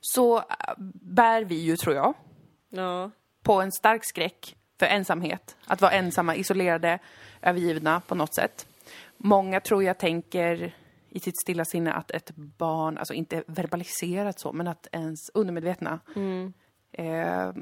[0.00, 0.44] Så äh,
[1.02, 2.14] bär vi ju, tror jag,
[2.70, 3.10] Ja.
[3.42, 5.56] på en stark skräck för ensamhet.
[5.64, 6.98] Att vara ensamma, isolerade,
[7.42, 8.66] övergivna på något sätt.
[9.16, 10.74] Många tror jag tänker
[11.10, 16.00] i sitt stilla sinne att ett barn, alltså inte verbaliserat så, men att ens undermedvetna
[16.92, 17.52] eh,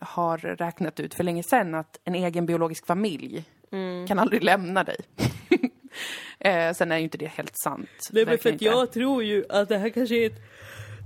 [0.00, 3.44] har räknat ut för länge sedan att en egen biologisk familj
[4.08, 4.96] kan aldrig lämna dig.
[6.38, 7.88] eh, sen är ju inte det helt sant.
[8.10, 8.64] Nej men för att inte.
[8.64, 10.42] jag tror ju att det här kanske är ett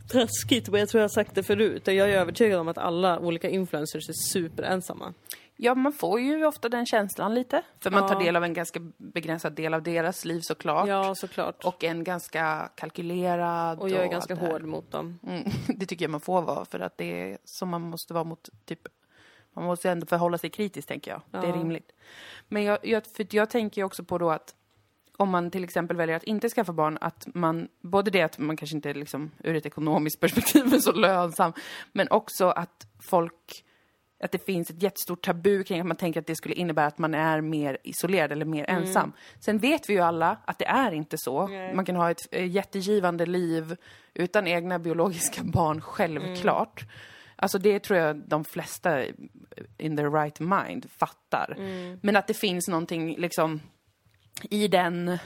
[0.09, 1.83] taskigt, men jag tror jag har sagt det förut.
[1.87, 5.15] Jag är övertygad om att alla olika influencers är superensamma.
[5.57, 7.63] Ja, man får ju ofta den känslan lite.
[7.81, 8.09] För man Ja.
[8.09, 10.89] tar del av en ganska begränsad del av deras liv såklart.
[10.89, 11.65] Ja, såklart.
[11.65, 13.79] Och, Och en ganska kalkylerad.
[13.83, 15.19] jag är ganska hård mot dem.
[15.27, 15.43] Mm,
[15.79, 18.49] det tycker jag man får vara, för att det är som man måste vara mot
[18.65, 18.81] typ...
[19.55, 21.21] Man måste ändå förhålla sig kritiskt, tänker jag.
[21.31, 21.57] Det är Ja.
[21.61, 21.93] rimligt.
[22.49, 24.55] Men jag, jag, för jag tänker ju också på då att
[25.17, 28.57] om man till exempel väljer att inte skaffa barn, att man, både det att man
[28.57, 31.53] kanske inte liksom, ur ett ekonomiskt perspektiv är så lönsam,
[31.93, 33.65] men också att folk,
[34.21, 36.99] att det finns ett jättestort tabu kring att man tänker att det skulle innebära att
[36.99, 39.13] man är mer isolerad eller mer ensam.
[39.41, 41.47] Sen vet vi ju alla att det är inte så.
[41.47, 41.75] Nej.
[41.75, 43.77] Man kan ha ett eh, jättegivande liv
[44.15, 46.85] utan egna biologiska barn, självklart.
[47.37, 49.05] Alltså det tror jag de flesta
[49.79, 51.57] in their right mind fattar.
[52.03, 53.61] Men att det finns någonting liksom
[54.51, 55.19] i den,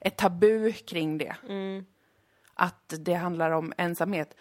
[0.00, 1.36] ett tabu kring det.
[2.54, 4.36] Att det handlar om ensamhet.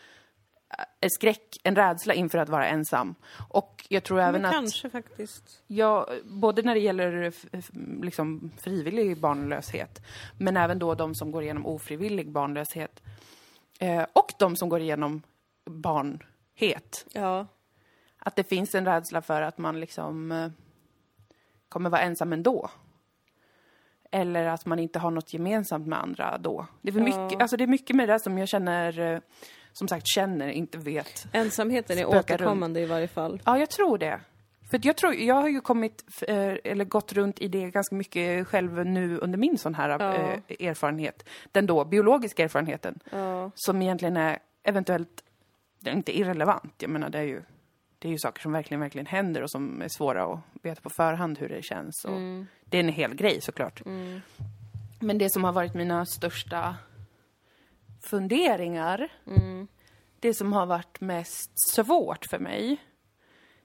[0.99, 3.15] En skräck, en rädsla inför att vara ensam.
[3.49, 4.51] Och jag tror även Men att...
[4.51, 5.63] kanske faktiskt.
[5.67, 10.01] Ja, både när det gäller f- liksom frivillig barnlöshet,
[10.37, 13.03] men även då de som går igenom ofrivillig barnlöshet.
[13.79, 15.21] Eh, och de som går igenom
[15.65, 17.05] barnhet.
[17.13, 17.47] Ja.
[18.17, 20.49] Att det finns en rädsla för att man liksom eh,
[21.69, 22.69] kommer vara ensam ändå.
[24.11, 26.65] Eller att man inte har något gemensamt med andra då.
[26.81, 27.03] Det är, Ja.
[27.03, 29.19] mycket, alltså det är mycket med det där som jag känner, eh,
[29.73, 31.25] som sagt känner, inte vet.
[31.31, 33.41] Ensamheten är återkommande i varje fall.
[33.45, 34.19] Ja, jag tror det.
[34.71, 38.47] För jag, tror, jag har ju kommit, eh, eller gått runt i det ganska mycket
[38.47, 40.13] själv nu under min sån här Ja.
[40.13, 41.29] eh, erfarenhet.
[41.51, 42.99] Den då biologiska erfarenheten.
[43.11, 43.51] Ja.
[43.55, 45.23] Som egentligen är eventuellt,
[45.79, 46.73] det är inte irrelevant.
[46.77, 47.41] Jag menar, det är ju,
[47.99, 50.89] det är ju saker som verkligen, verkligen händer och som är svåra att veta på
[50.89, 52.05] förhand hur det känns.
[52.05, 52.19] Och
[52.65, 53.81] Det är en hel grej såklart.
[54.99, 56.75] Men det som har varit mina största
[58.03, 59.07] funderingar,
[60.19, 62.77] det som har varit mest svårt för mig,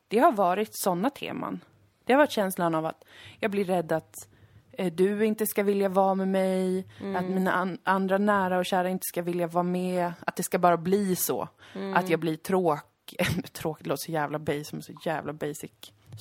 [0.09, 1.61] det har varit sådana teman.
[2.05, 3.05] Det har varit känslan av att
[3.41, 4.29] jag blir rädd att
[4.73, 8.89] eh, du inte ska vilja vara med mig, att mina an- andra nära och kära
[8.89, 11.49] inte ska vilja vara med, att det ska bara bli så.
[11.95, 13.19] Att jag blir tråkig,
[13.53, 15.71] tråkigt låter så jävla basic, som så jävla basic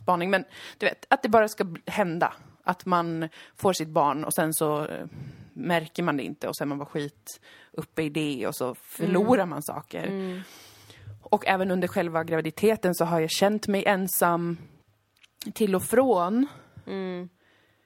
[0.02, 0.46] spaning, men
[0.78, 2.34] du vet, att det bara ska hända.
[2.68, 5.06] Att man får sitt barn och sen så eh,
[5.54, 8.76] märker man det inte och sen är man bara skit uppe i det och så
[8.76, 10.44] förlorar man saker.
[11.22, 14.58] Och även under själva graviditeten så har jag känt mig ensam
[15.54, 16.48] till och från.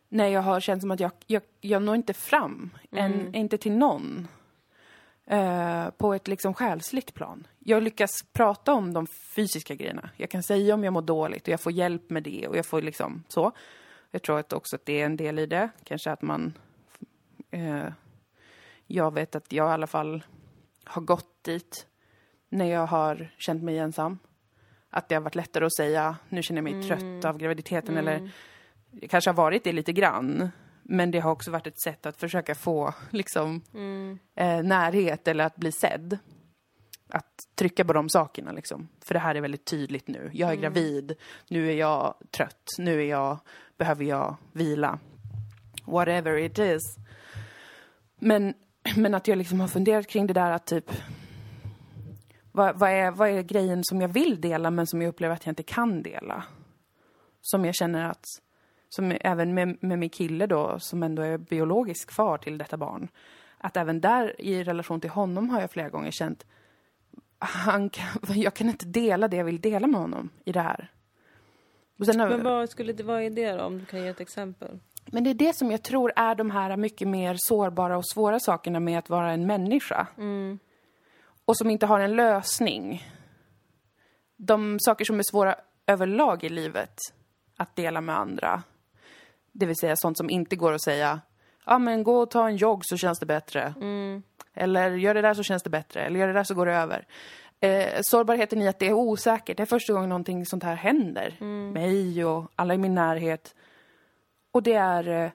[0.09, 3.71] När jag har känt som att jag, jag, jag når inte fram, en, inte till
[3.71, 4.27] någon.
[5.25, 7.47] Eh, på ett liksom själsligt plan.
[7.59, 10.09] Jag lyckas prata om de fysiska grejerna.
[10.17, 12.65] Jag kan säga om jag mår dåligt och jag får hjälp med det och jag
[12.65, 13.51] får liksom så.
[14.11, 15.69] Jag tror att också att det är en del i det.
[15.83, 16.53] Kanske att man...
[17.51, 17.87] Eh,
[18.87, 20.23] jag vet att jag i alla fall
[20.83, 21.87] har gått dit
[22.49, 24.19] när jag har känt mig ensam.
[24.89, 28.31] Att det har varit lättare att säga, nu känner jag mig trött av graviditeten eller
[28.91, 30.49] det kanske har varit det lite grann.
[30.83, 33.61] Men det har också varit ett sätt att försöka få liksom
[34.35, 36.17] eh, närhet eller att bli sedd.
[37.09, 38.87] Att trycka på de sakerna liksom.
[39.01, 40.29] För det här är väldigt tydligt nu.
[40.33, 41.15] Jag är gravid,
[41.47, 43.39] nu är jag trött, nu är jag,
[43.77, 44.99] behöver jag vila.
[45.85, 46.81] Whatever it is.
[48.19, 48.53] Men,
[48.95, 50.91] men att jag liksom har funderat kring det där att typ
[52.51, 55.45] vad, vad, är, vad är grejen som jag vill dela men som jag upplever att
[55.45, 56.43] jag inte kan dela?
[57.41, 58.25] Som jag känner att,
[58.89, 63.07] som även med, med min kille då, som ändå är biologisk far till detta barn,
[63.57, 66.45] att även där i relation till honom har jag flera gånger känt
[67.39, 70.91] han kan, jag kan inte dela det jag vill dela med honom i det här.
[72.05, 74.79] Sen, Men vad, skulle det, vad är det då, om du kan ge ett exempel?
[75.11, 78.39] men det är det som jag tror är de här mycket mer sårbara och svåra
[78.39, 80.07] sakerna med att vara en människa.
[81.45, 83.03] Och som inte har en lösning.
[84.37, 85.55] De saker som är svåra
[85.87, 86.95] överlag i livet.
[87.57, 88.63] att dela med andra.
[89.51, 91.21] Det vill säga sånt som inte går att säga,
[91.65, 93.73] ja men gå och ta en jogg så känns det bättre.
[94.59, 96.73] Eller gör det där så känns det bättre, eller gör det där så går det
[96.75, 97.05] över.
[97.61, 101.37] Eh, sårbarheten i att det är osäkert, det är första gången någonting sånt här händer.
[101.73, 103.55] Mig och alla i min närhet.
[104.51, 105.31] Och det är eh,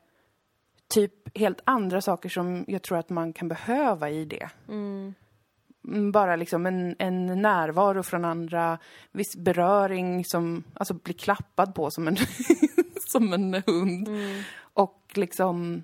[0.95, 4.49] typ helt andra saker som jag tror att man kan behöva i det.
[4.69, 8.79] Mm, Bara liksom en, en närvaro från andra,
[9.13, 12.17] viss beröring som, alltså bli klappad på som en,
[13.09, 14.09] som en hund.
[14.61, 15.83] Och liksom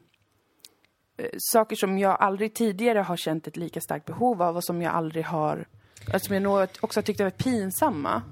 [1.39, 4.95] saker som jag aldrig tidigare har känt ett lika starkt behov av och som jag
[4.95, 5.65] aldrig har,
[6.13, 8.23] alltså som jag nog också har tyckt varit pinsamma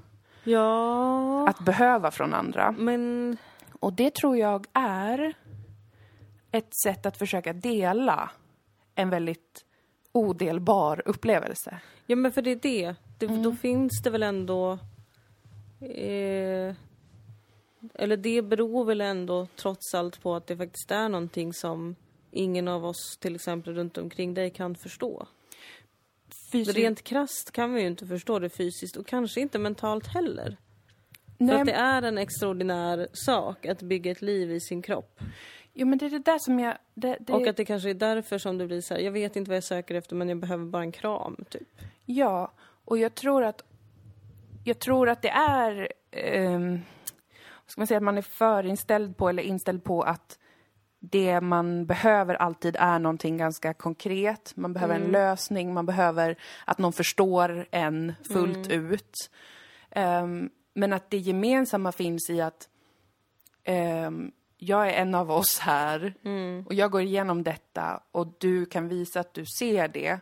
[0.43, 2.71] Ja, att behöva från andra.
[2.71, 3.37] men
[3.79, 5.33] Och det tror jag är
[6.51, 8.31] ett sätt att försöka dela
[8.95, 9.65] en väldigt
[10.11, 11.79] odelbar upplevelse.
[12.05, 12.95] Ja men för det är det.
[13.17, 13.43] det Mm.
[13.43, 14.71] Då finns det väl ändå...
[15.81, 16.75] Eh,
[17.93, 21.95] eller det beror väl ändå trots allt på att det faktiskt är någonting som
[22.31, 25.27] ingen av oss till exempel runt omkring dig kan förstå.
[26.51, 26.77] Fysiskt.
[26.77, 30.57] Rent krasst kan vi ju inte förstå det fysiskt och kanske inte mentalt heller.
[31.37, 35.19] För Nej, att det är en extraordinär sak att bygga ett liv i sin kropp.
[35.73, 36.77] Jo, men det är det där som jag...
[36.93, 39.35] Det, det, Och att det kanske är därför som det blir så här, jag vet
[39.35, 41.67] inte vad jag söker efter men jag behöver bara en kram, typ.
[42.05, 42.51] Ja,
[42.85, 43.63] och jag tror att...
[44.63, 45.91] Jag tror att det är...
[46.11, 46.71] ehm,
[47.63, 47.97] vad ska man säga?
[47.97, 50.39] Att man är förinställd på, eller inställd på att
[50.99, 54.53] det man behöver alltid är någonting ganska konkret.
[54.55, 56.35] Man behöver en lösning, man behöver
[56.65, 59.31] att någon förstår en fullt ut.
[59.91, 62.69] Ehm, men att det gemensamma finns i att
[63.63, 66.13] ehm, jag är en av oss här
[66.65, 70.19] och jag går igenom detta och du kan visa att du ser det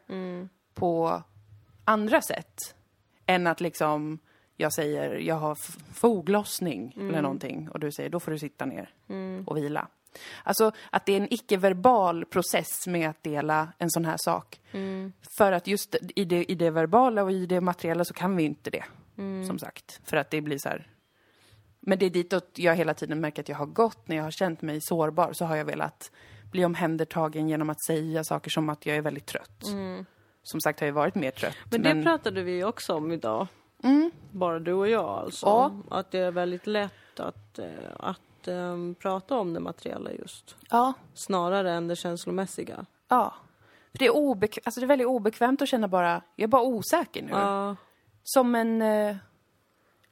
[0.73, 1.23] på
[1.85, 2.75] andra sätt
[3.25, 4.19] än att liksom
[4.55, 5.57] jag säger jag har
[5.93, 8.89] foglossning eller någonting och du säger då får du sitta ner
[9.45, 9.87] och vila.
[10.43, 14.59] Alltså att det är en icke-verbal process med att dela en sån här sak.
[15.37, 18.43] För att just i det, i det verbala och i det materiella så kan vi
[18.43, 18.83] inte det.
[19.47, 20.01] Som sagt.
[20.03, 20.87] För att det blir så här.
[21.79, 24.31] Men det är ditåt jag hela tiden märker att jag har gått när jag har
[24.31, 26.11] känt mig sårbar så har jag velat
[26.51, 29.63] bli omhändertagen genom att säga saker som att jag är väldigt trött.
[30.43, 31.55] Som sagt har jag varit mer trött.
[31.71, 33.47] Men det pratade vi också om idag.
[34.31, 35.45] Bara du och jag alltså.
[35.45, 35.71] Ja.
[35.89, 37.67] Att det är väldigt lätt att, eh,
[38.47, 40.55] att eh, prata om det materiella just.
[40.69, 42.85] Ja, Snarare än det känslomässiga.
[43.07, 43.33] ja.
[43.91, 46.61] För det är, obek- alltså det är väldigt obekvämt att känna bara, jag är bara
[46.61, 47.29] osäker nu.
[47.31, 47.75] Ja,
[48.23, 49.15] Som en, eh,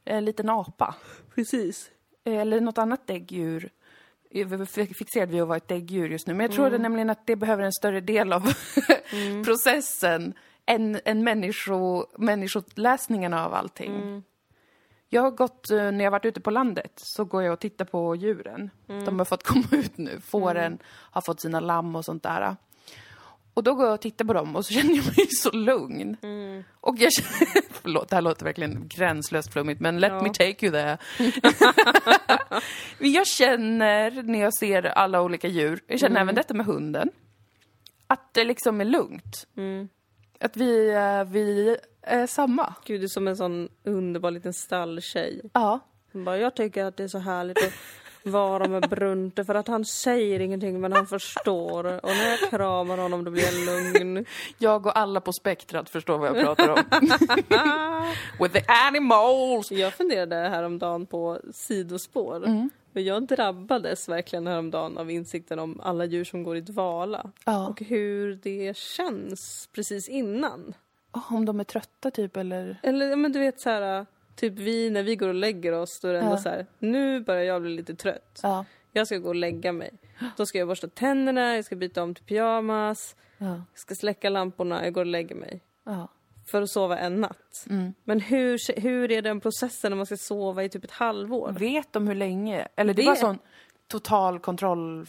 [0.05, 0.95] en liten apa.
[1.35, 1.91] precis.
[2.23, 3.69] Eller något annat däggdjur.
[4.97, 6.33] Fixerad vid att vara ett däggdjur just nu.
[6.33, 8.41] Men jag tror det nämligen att det behöver en större del av
[9.45, 10.33] processen
[10.65, 14.23] än, än människo, människoläsningen av allting.
[15.15, 17.85] Jag har gått, eh, när jag varit ute på landet, så går jag och tittar
[17.85, 18.69] på djuren.
[18.87, 20.19] De har fått komma ut nu.
[20.21, 22.55] Fåren har fått sina lamm och sånt där.
[23.53, 26.17] Och då går jag och tittar på dem och så känner jag mig så lugn.
[26.79, 30.21] Och jag känner, förlåt, det här låter verkligen gränslöst flummigt, men let Ja.
[30.23, 30.97] me take you there.
[32.99, 37.09] Jag känner när jag ser alla olika djur, jag känner även detta med hunden,
[38.07, 39.47] att det liksom är lugnt.
[40.39, 42.73] Att vi, eh, vi är samma.
[42.85, 45.41] Gud, du är som en sån underbar liten stalltjej.
[45.53, 45.79] Ja.
[46.11, 47.73] Som bara, jag tycker att det är så härligt att
[48.23, 51.85] vara med Brunte för att han säger ingenting men han förstår.
[51.85, 54.25] Och när jag kramar honom då blir jag lugn.
[54.57, 56.83] Jag och alla på spektrat förstår vad jag pratar om.
[58.39, 59.71] With the animals!
[59.71, 62.35] Jag funderade häromdagen på sidospår.
[62.35, 62.69] Mm.
[62.95, 67.31] Men jag drabbades verkligen häromdagen av insikten om alla djur som går i dvala.
[67.45, 67.67] Ja.
[67.67, 70.73] Och hur det känns precis innan.
[71.13, 72.79] Oh, om de är trötta typ eller?
[72.83, 76.07] Eller men du vet så här, typ vi när vi går och lägger oss då
[76.07, 76.37] är det ändå Ja.
[76.37, 78.39] så här, nu börjar jag bli lite trött.
[78.43, 78.65] Ja.
[78.91, 79.91] Jag ska gå och lägga mig.
[80.37, 83.45] Då ska jag borsta tänderna, jag ska byta om till pyjamas, Ja.
[83.45, 85.61] jag ska släcka lamporna, jag går och lägger mig.
[85.83, 86.07] Ja.
[86.45, 87.65] För att sova en natt.
[87.69, 87.93] Mm.
[88.03, 91.51] Men hur, hur är den processen när man ska sova i typ ett halvår?
[91.51, 92.67] Vet de hur länge?
[92.75, 93.39] Eller det Det- var sån
[93.87, 95.05] total kontroll.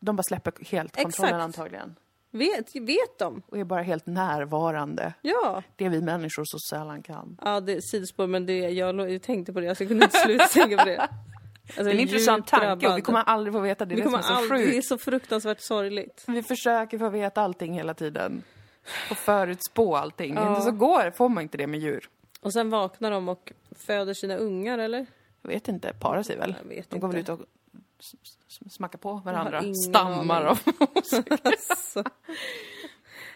[0.00, 1.44] De bara släpper helt kontrollen Exakt.
[1.58, 1.96] antagligen.
[2.30, 3.42] Vet, vet de?
[3.46, 5.12] Och är bara helt närvarande.
[5.22, 5.62] Ja.
[5.76, 7.38] Det vi människor så sällan kan.
[7.44, 10.18] Ja, det är sidospår, men det, jag, jag tänkte på det, alltså, jag kunde inte
[10.18, 11.08] sluta tänka på det.
[11.66, 13.94] Alltså, Det är en intressant tanke och vi kommer aldrig få veta det.
[13.94, 16.24] Vi är det kommer är så aldrig, det är så fruktansvärt sorgligt.
[16.26, 18.42] Vi försöker få veta allting hela tiden.
[19.10, 20.34] Och förutspå allting.
[20.34, 20.48] Ja.
[20.48, 22.08] Inte så går får man inte det med djur.
[22.40, 25.06] Och sen vaknar de och föder sina ungar, eller?
[25.42, 26.54] Jag vet inte, parar sig väl?
[26.62, 27.40] Jag vet De går väl ut och
[28.70, 29.62] smackar på varandra.
[29.88, 30.58] Stammar av.
[31.42, 32.04] Alltså.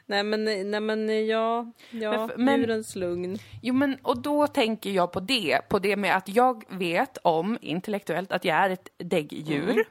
[0.06, 3.38] Nej men, nej men ja, ja, Men- djurens lugn.
[3.62, 7.58] Jo men, och då tänker jag på det, på det med att jag vet om,
[7.60, 9.84] intellektuellt, att jag är ett däggdjur.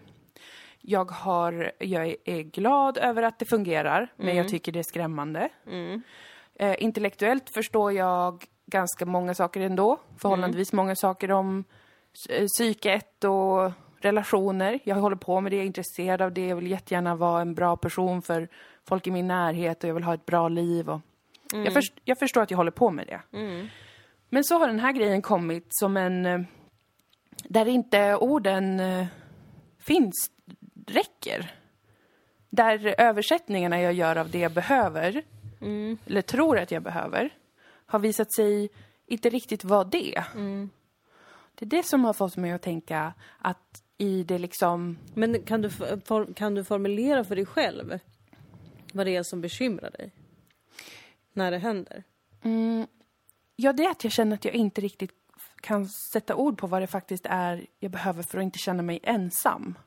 [0.90, 5.50] Jag, har, jag är glad över att det fungerar, men jag tycker det är skrämmande.
[6.60, 11.64] Eh, intellektuellt förstår jag ganska många saker ändå, förhållandevis många saker om
[12.30, 13.72] eh, psyket och
[14.02, 14.80] relationer.
[14.84, 17.54] Jag håller på med det, jag är intresserad av det, jag vill jättegärna vara en
[17.56, 18.48] bra person för
[18.88, 20.90] folk i min närhet och jag vill ha ett bra liv.
[20.90, 21.02] Och
[21.66, 23.22] jag, först, jag förstår att jag håller på med det.
[24.30, 26.26] Men så har den här grejen kommit som en...
[26.26, 26.40] eh,
[27.44, 29.06] Där inte orden eh,
[29.80, 30.32] finns,
[30.90, 31.52] räcker.
[32.50, 35.24] Där översättningarna jag gör av det jag behöver,
[36.06, 37.30] eller tror att jag behöver,
[37.86, 38.70] har visat sig
[39.06, 40.24] inte riktigt vara det.
[41.56, 44.98] Det är det som har fått mig att tänka att i det liksom...
[45.14, 48.00] Men kan du, for, kan du formulera för dig själv
[48.94, 50.12] vad det är som bekymrar dig?
[51.34, 52.04] När det händer?
[53.56, 55.12] Ja, det är att jag känner att jag inte riktigt
[55.62, 59.00] kan sätta ord på vad det faktiskt är jag behöver för att inte känna mig
[59.04, 59.78] ensam.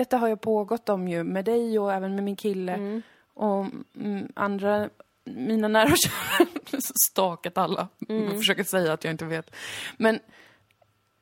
[0.00, 3.02] Detta har jag pågått om ju med dig och även med min kille
[3.34, 4.90] och mm, andra,
[5.24, 6.48] mina nära och kära.
[7.10, 7.88] Stakat alla.
[8.08, 9.54] Jag försöker säga att jag inte vet.
[9.96, 10.20] Men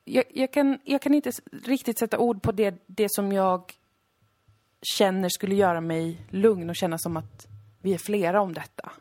[0.04, 1.30] jag, jag, kan, jag kan inte
[1.64, 3.72] riktigt sätta ord på det, det som jag
[4.96, 7.46] känner skulle göra mig lugn och känna som att
[7.82, 8.92] vi är flera om detta.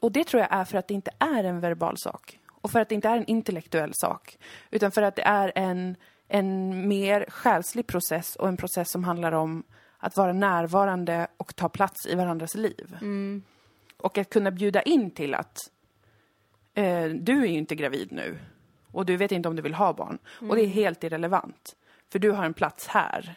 [0.00, 2.38] Och det tror jag är för att det inte är en verbal sak.
[2.48, 4.38] Och för att det inte är en intellektuell sak.
[4.70, 5.96] Utan för att det är en,
[6.34, 9.62] en mer själslig process och en process som handlar om
[9.98, 12.96] att vara närvarande och ta plats i varandras liv.
[13.96, 15.58] Och att kunna bjuda in till att
[16.74, 18.38] eh, du är ju inte gravid nu
[18.92, 20.18] och du vet inte om du vill ha barn.
[20.48, 21.76] Och det är helt irrelevant.
[22.12, 23.34] För du har en plats här.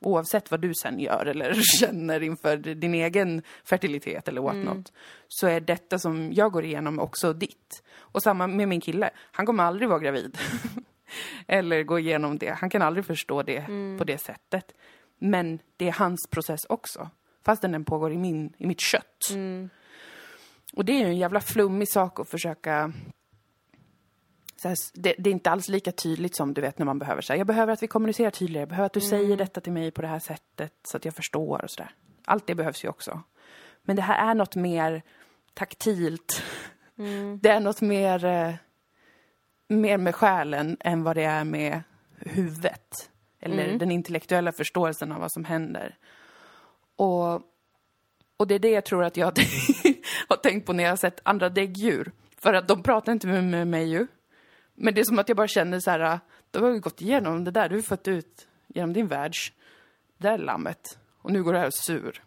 [0.00, 4.92] Oavsett vad du sen gör eller känner inför din egen fertilitet eller what not.
[5.28, 7.82] Så är detta som jag går igenom också ditt.
[7.96, 9.10] Och samma med min kille.
[9.32, 10.38] Han kommer aldrig vara gravid.
[11.46, 12.50] eller gå igenom det.
[12.50, 13.66] Han kan aldrig förstå det
[13.98, 14.72] på det sättet.
[15.18, 17.10] Men det är hans process också.
[17.44, 19.28] Fastän den pågår i, min, i mitt kött.
[20.72, 22.92] Och det är ju en jävla flummig sak att försöka...
[24.64, 27.36] Här, det, det är inte alls lika tydligt som du vet när man behöver säga
[27.36, 30.02] jag behöver att vi kommunicerar tydligare, jag behöver att du säger detta till mig på
[30.02, 31.90] det här sättet så att jag förstår och sådär.
[32.24, 33.22] Allt det behövs ju också.
[33.82, 35.02] Men det här är något mer
[35.54, 36.42] taktilt.
[37.40, 38.54] Det är något mer, eh,
[39.68, 41.82] mer med själen än vad det är med
[42.18, 43.10] huvudet.
[43.40, 45.96] Eller den intellektuella förståelsen av vad som händer.
[46.96, 47.42] Och
[48.38, 49.26] och det är det jag tror att jag
[50.28, 52.12] har tänkt på när jag har sett andra däggdjur.
[52.36, 54.06] För att de pratar inte med, mig ju.
[54.74, 57.44] Men det är som att jag bara känner så här, du har ju gått igenom
[57.44, 59.52] det där, du har fått ut genom din världs,
[60.18, 60.98] det där lammet.
[61.22, 62.22] Och nu går du här och sur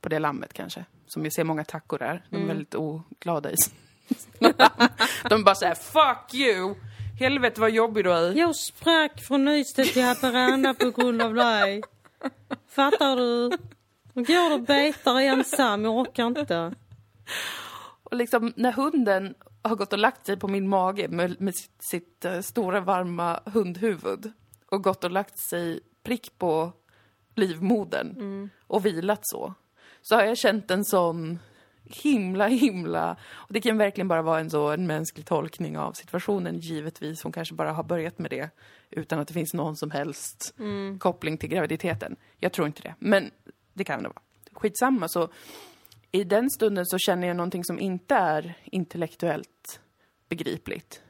[0.00, 0.84] på det lammet kanske.
[1.06, 3.56] Som vi ser många tackor där, de är väldigt oglada i.
[5.28, 6.74] De bara så här, fuck you!
[7.18, 8.32] Helvete vad jobbig du är.
[8.32, 11.82] Jag sprack från Ystad till Haparanda på grund av dig.
[12.68, 13.58] Fattar du?
[14.12, 16.74] Nu går och betar ensam, jag orkar inte.
[18.02, 21.84] Och liksom när hunden har gått och lagt sig på min mage med, med sitt,
[21.90, 24.32] sitt eh, stora varma hundhuvud
[24.70, 26.72] och gått och lagt sig prick på
[27.34, 29.54] livmodern och vilat så.
[30.02, 31.38] Så har jag känt en sån
[31.86, 33.16] himla, himla...
[33.32, 37.22] Och det kan verkligen bara vara en så en mänsklig tolkning av situationen, givetvis.
[37.22, 38.50] Hon kanske bara har börjat med det
[38.90, 40.54] utan att det finns någon som helst
[40.98, 42.16] koppling till graviditeten.
[42.38, 43.30] Jag tror inte det, men
[43.72, 44.20] det kan det vara.
[44.52, 45.28] Skitsamma, så
[46.12, 49.80] i den stunden så känner jag någonting som inte är intellektuellt
[50.28, 51.02] begripligt.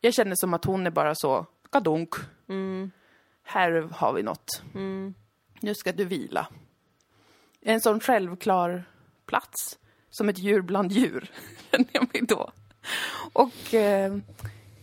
[0.00, 2.14] Jag känner som att hon är bara så, kadunk.
[3.42, 4.62] Här har vi något.
[5.60, 6.48] Nu ska du vila.
[7.60, 8.84] En sån självklar
[9.26, 9.78] plats,
[10.10, 11.30] som ett djur bland djur,
[11.70, 12.50] känner jag mig då.
[13.32, 14.16] Och eh,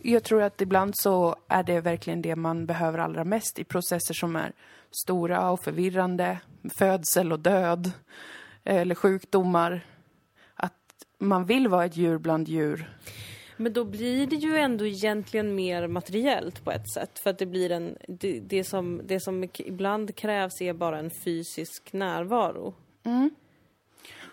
[0.02, 4.14] jag tror att ibland så är det verkligen det man behöver allra mest i processer
[4.14, 4.52] som är
[4.90, 6.38] stora och förvirrande,
[6.78, 7.92] födsel och död,
[8.64, 9.86] eller sjukdomar.
[10.54, 12.90] Att man vill vara ett djur bland djur.
[13.56, 17.18] Men då blir det ju ändå egentligen mer materiellt på ett sätt.
[17.18, 17.96] För att det blir en...
[18.08, 22.74] Det, det, som, det som ibland krävs är bara en fysisk närvaro.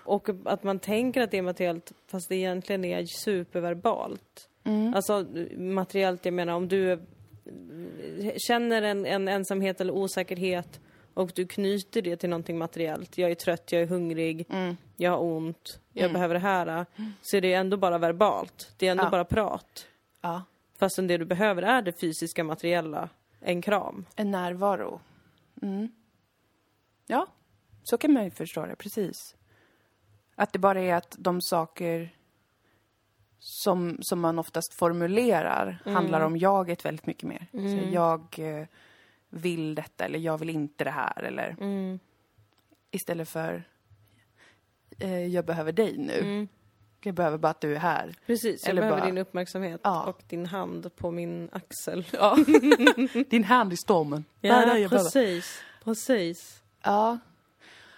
[0.07, 4.49] Och att man tänker att det är materiellt fast det egentligen är superverbalt.
[4.95, 5.25] Alltså
[5.57, 6.99] materiellt, jag menar om du
[8.47, 10.79] känner en, en ensamhet eller osäkerhet
[11.13, 13.17] och du knyter det till någonting materiellt.
[13.17, 14.47] Jag är trött, jag är hungrig,
[14.97, 16.85] jag har ont, jag behöver det här.
[17.21, 18.73] Så är det ändå bara verbalt.
[18.77, 19.09] Det är ändå Ja.
[19.09, 19.87] bara prat.
[20.21, 20.43] Ja.
[20.79, 24.05] Fastän det du behöver är det fysiska materiella, en kram.
[24.15, 24.99] En närvaro.
[25.61, 25.89] Mm.
[27.07, 27.27] Ja,
[27.83, 29.35] Så kan man ju förstå det, precis.
[30.39, 32.13] Att det bara är att de saker
[33.39, 37.47] som, som man oftast formulerar handlar om jaget väldigt mycket mer.
[37.51, 38.67] Så jag eh,
[39.29, 41.55] vill detta eller jag vill inte det här eller
[42.91, 43.63] istället för
[44.99, 46.47] eh, jag behöver dig nu.
[47.03, 48.15] Jag behöver bara att du är här.
[48.25, 50.03] Precis, jag Eller behöver bara- din uppmärksamhet Ja.
[50.03, 52.05] och din hand på min axel.
[52.13, 52.37] Ja.
[53.29, 54.25] Din hand i stormen.
[54.41, 55.61] Ja, behöver- precis.
[55.83, 56.63] Precis.
[56.83, 57.17] Ja,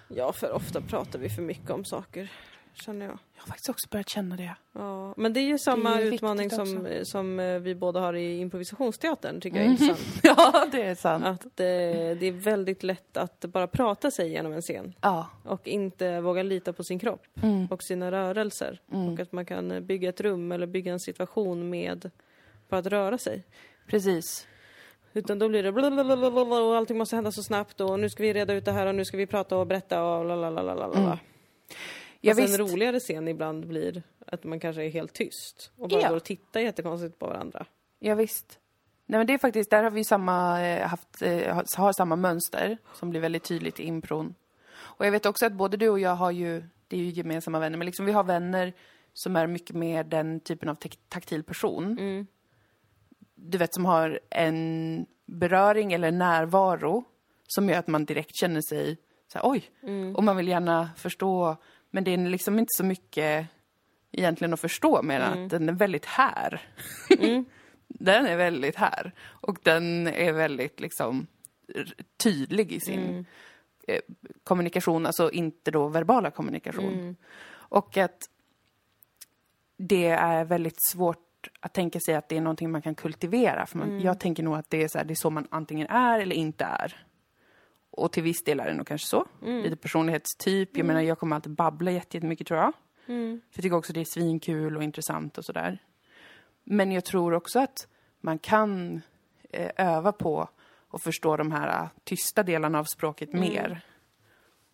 [0.10, 2.32] Ja, för ofta pratar vi för mycket om saker,
[2.74, 3.18] känner jag.
[3.36, 4.56] jag har faktiskt också börjat känna det.
[4.74, 7.06] Ja, men det är ju samma är utmaning som, också.
[7.06, 10.00] som eh, vi båda har i improvisationsteatern, tycker jag är intressant.
[10.24, 11.26] Ja, det är sant.
[11.26, 11.66] Att eh,
[12.20, 15.28] det är väldigt lätt att bara prata sig genom en scen Ja.
[15.44, 17.68] och inte våga lita på sin kropp Mm.
[17.72, 18.82] och sina rörelser.
[18.88, 22.12] Och att man kan bygga ett rum eller bygga en situation med
[22.70, 23.44] bara att röra sig.
[23.88, 24.48] Precis.
[25.14, 28.34] Utan då blir det blablabla och allting måste hända så snabbt och nu ska vi
[28.34, 30.86] reda ut det här och nu ska vi prata och berätta och lalalala.
[30.86, 31.18] Mm.
[32.22, 32.60] Ja, Alltså visst.
[32.60, 36.10] en roligare scen ibland blir att man kanske är helt tyst och bara Ja.
[36.10, 37.66] går och tittar jättekonstigt på varandra.
[38.00, 38.60] Ja, visst.
[39.06, 42.78] Nej, men det är faktiskt, där har vi samma, eh, haft, eh, har- samma mönster
[42.94, 44.36] som blir väldigt tydligt i impron.
[44.80, 47.60] Och jag vet också att både du och jag har ju, det är ju gemensamma
[47.60, 48.74] vänner, men liksom vi har vänner
[49.14, 50.78] som är mycket mer den typen av
[51.10, 51.98] taktil person.
[53.42, 57.04] Du vet, som har en beröring eller närvaro
[57.48, 59.72] som gör att man direkt känner sig så här, oj,
[60.16, 61.58] och man vill gärna förstå,
[61.92, 63.48] men det är liksom inte så mycket
[64.12, 66.62] egentligen att förstå mer än att den är väldigt här.
[67.88, 69.12] den är väldigt här.
[69.22, 71.28] Och den är väldigt liksom
[72.18, 73.26] tydlig i sin
[73.88, 74.02] eh,
[74.44, 77.16] kommunikation, alltså inte då verbala kommunikation.
[77.52, 78.30] Och att
[79.78, 81.29] det är väldigt svårt
[81.60, 83.66] att tänka sig att det är någonting man kan kultivera.
[83.66, 85.88] För man, Jag tänker nog att det är, så här, det är så man antingen
[85.88, 87.06] är eller inte är.
[87.92, 89.26] Och till viss del är det nog kanske så.
[89.64, 90.78] Lite personlighetstyp.
[90.78, 92.74] Jag menar, jag kommer alltid babbla jätte- jättemycket tror jag.
[93.52, 95.78] För jag tycker också det är svinkul och intressant och sådär.
[96.64, 97.88] Men jag tror också att
[98.22, 99.02] man kan
[99.50, 100.50] eh, öva på
[100.92, 103.82] att förstå de här eh, tysta delarna av språket mer.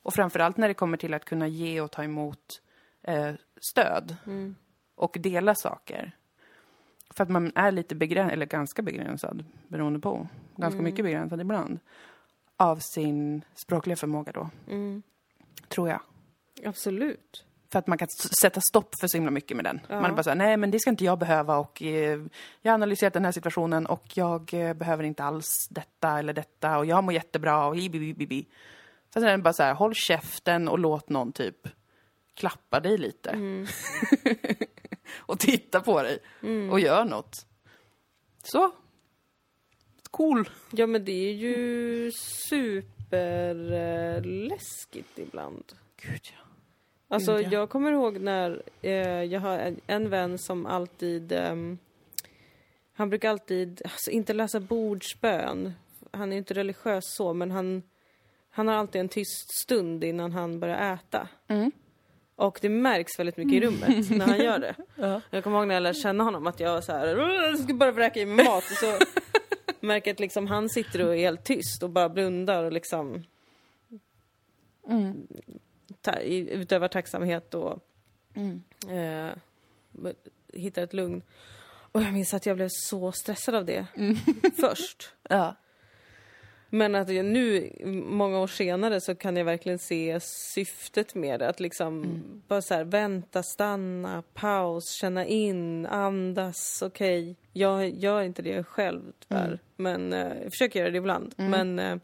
[0.03, 2.61] Och framförallt när det kommer till att kunna ge och ta emot
[3.03, 3.34] eh,
[3.72, 4.16] stöd.
[4.95, 6.11] Och dela saker.
[7.18, 10.28] För att man är lite begränsad, eller ganska begränsad, beroende på.
[10.55, 11.80] Ganska mycket begränsad ibland.
[12.57, 14.49] Av sin språkliga förmåga då.
[15.68, 15.99] Tror jag.
[16.66, 17.45] Absolut.
[17.72, 18.07] För att man kan
[18.41, 19.80] sätta stopp för så himla mycket med den.
[19.89, 22.20] Man är bara såhär, nej men det ska inte jag behöva och eh,
[22.61, 26.78] jag har analyserat den här situationen och jag eh, behöver inte alls detta eller detta
[26.78, 28.47] och jag mår jättebra och hibibibibi.
[29.13, 31.68] Fast sen är det bara så här, håll käften och låt någon typ
[32.34, 33.30] klappa dig lite.
[35.18, 36.20] och titta på dig
[36.72, 37.45] och gör något.
[38.43, 38.72] Så.
[40.12, 40.49] Cool.
[40.72, 42.12] Ja men det är ju
[42.49, 45.74] superläskigt ibland.
[46.01, 46.38] Gud ja.
[47.08, 47.51] Alltså Gud, ja.
[47.51, 51.78] jag kommer ihåg när eh, jag har en, en vän som alltid ehm,
[52.93, 55.74] Han brukar alltid, alltså inte läsa bordsbön
[56.12, 57.84] Han är inte religiös så men han
[58.49, 61.72] Han har alltid en tyst stund innan han börjar äta Mm.
[62.36, 65.22] Och det märks väldigt mycket i rummet när han gör det Ja.
[65.30, 67.92] Jag kommer ihåg när jag lärde känna honom att jag så här, jag ska bara
[67.92, 68.98] vräka i mig mat och så
[69.80, 73.24] märker jag att liksom han sitter och är helt tyst och bara blundar och liksom
[74.90, 75.28] Mm.
[76.02, 77.80] ta, utövar tacksamhet och
[78.36, 78.64] Mm.
[78.90, 79.36] eh,
[80.54, 81.22] hittar ett lugn.
[81.92, 83.86] Och jag minns att jag blev så stressad av det
[84.60, 85.10] först.
[85.30, 85.56] Ja.
[86.70, 87.72] Men att jag nu,
[88.05, 91.49] många år senare, så kan jag verkligen se syftet med det.
[91.49, 97.36] Att liksom bara så här, vänta, stanna, paus, känna in, andas, okej.
[97.53, 101.34] Jag gör inte det själv tyvärr, men eh, jag försöker göra det ibland.
[101.49, 101.97] Men, eh,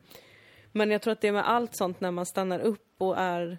[0.72, 3.58] men jag tror att det är med allt sånt när man stannar upp och är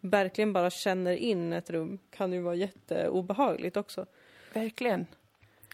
[0.00, 4.06] verkligen bara känner in ett rum kan ju vara jätteobehagligt också.
[4.52, 5.06] Verkligen.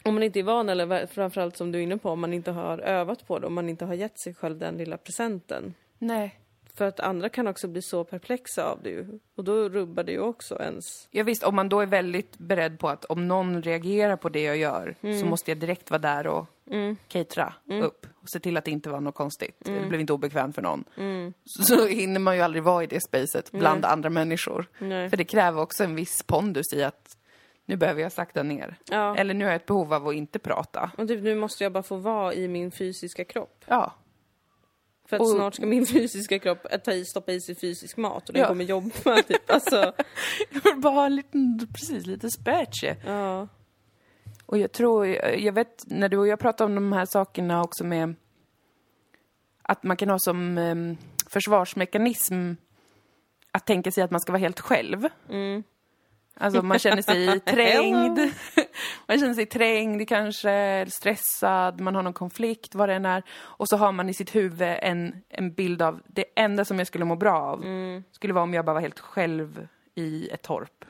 [0.02, 2.50] Om man inte är van, eller framförallt som du är inne på, om man inte
[2.50, 5.74] har övat på det, om man inte har gett sig själv den lilla presenten.
[5.98, 6.40] Nej.
[6.74, 9.18] För att andra kan också bli så perplexa av det ju.
[9.36, 10.84] Och då rubbar det ju också ens...
[11.10, 14.42] Ja, visst, om man då är väldigt beredd på att om någon reagerar på det
[14.42, 16.46] jag gör så måste jag direkt vara där och
[17.08, 19.56] catera upp och se till att det inte var något konstigt.
[19.58, 20.84] Det blev inte obekvämt för någon.
[21.44, 24.66] Så, så hinner man ju aldrig vara i det spacet bland andra människor.
[24.78, 25.10] Nej.
[25.10, 27.16] För det kräver också en viss pondus i att
[27.70, 28.76] nu behöver jag sakta ner.
[28.90, 29.16] Ja.
[29.16, 30.90] Eller nu har jag ett behov av att inte prata.
[30.98, 33.64] Och typ, nu måste jag bara få vara i min fysiska kropp.
[33.66, 33.94] Ja,
[35.08, 38.28] För att Och- snart ska min fysiska kropp ta i, stoppa i sig fysisk mat
[38.28, 38.48] och den Ja.
[38.48, 39.50] kommer jobba typ.
[39.50, 39.76] Alltså,
[40.50, 42.96] jag vill bara ha en liten, precis, lite spätje.
[43.06, 43.48] ja.
[44.46, 45.06] Och jag tror,
[45.38, 48.14] jag vet, när du och jag pratar om de här sakerna också med
[49.62, 50.96] att man kan ha som em,
[51.30, 52.52] försvarsmekanism
[53.52, 55.08] att tänka sig att man ska vara helt själv.
[56.34, 58.18] Alltså man känner sig trängd.
[59.08, 63.22] man känner sig trängd kanske, stressad, man har någon konflikt, vad det än är.
[63.32, 66.86] Och så har man i sitt huvud en, en bild av det enda som jag
[66.86, 67.64] skulle må bra av.
[68.12, 70.84] Skulle vara om jag bara var helt själv i ett torp.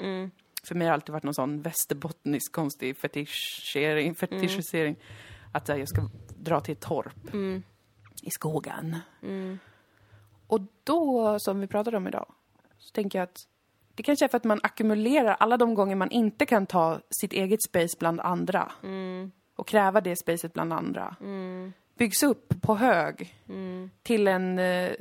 [0.69, 4.97] För mig har det alltid varit någon sån västerbottnisk konstig fetischering, fetischisering.
[5.53, 7.35] Att så här, jag ska dra till ett torp
[8.23, 8.97] i skogen.
[10.47, 12.27] Och då, som vi pratade om idag,
[12.79, 13.39] så tänker jag att
[14.01, 17.33] det kanske är för att man ackumulerar alla de gånger man inte kan ta sitt
[17.33, 18.73] eget space bland andra.
[19.57, 21.17] Och kräva det spacet bland andra.
[21.99, 23.35] Byggs upp på hög.
[24.03, 24.93] Till en, eh,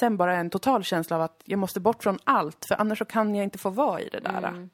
[0.00, 2.64] sen bara en total känsla av att jag måste bort från allt.
[2.68, 4.68] För annars så kan jag inte få vara i det där.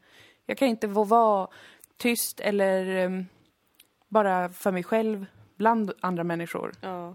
[0.46, 1.48] Jag kan inte få vara
[1.96, 3.10] tyst eller eh,
[4.08, 6.72] bara för mig själv bland andra människor.
[6.80, 7.14] Ja.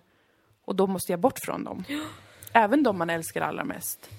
[0.66, 1.84] Och då måste jag bort från dem.
[2.54, 4.10] Även de man älskar allra mest.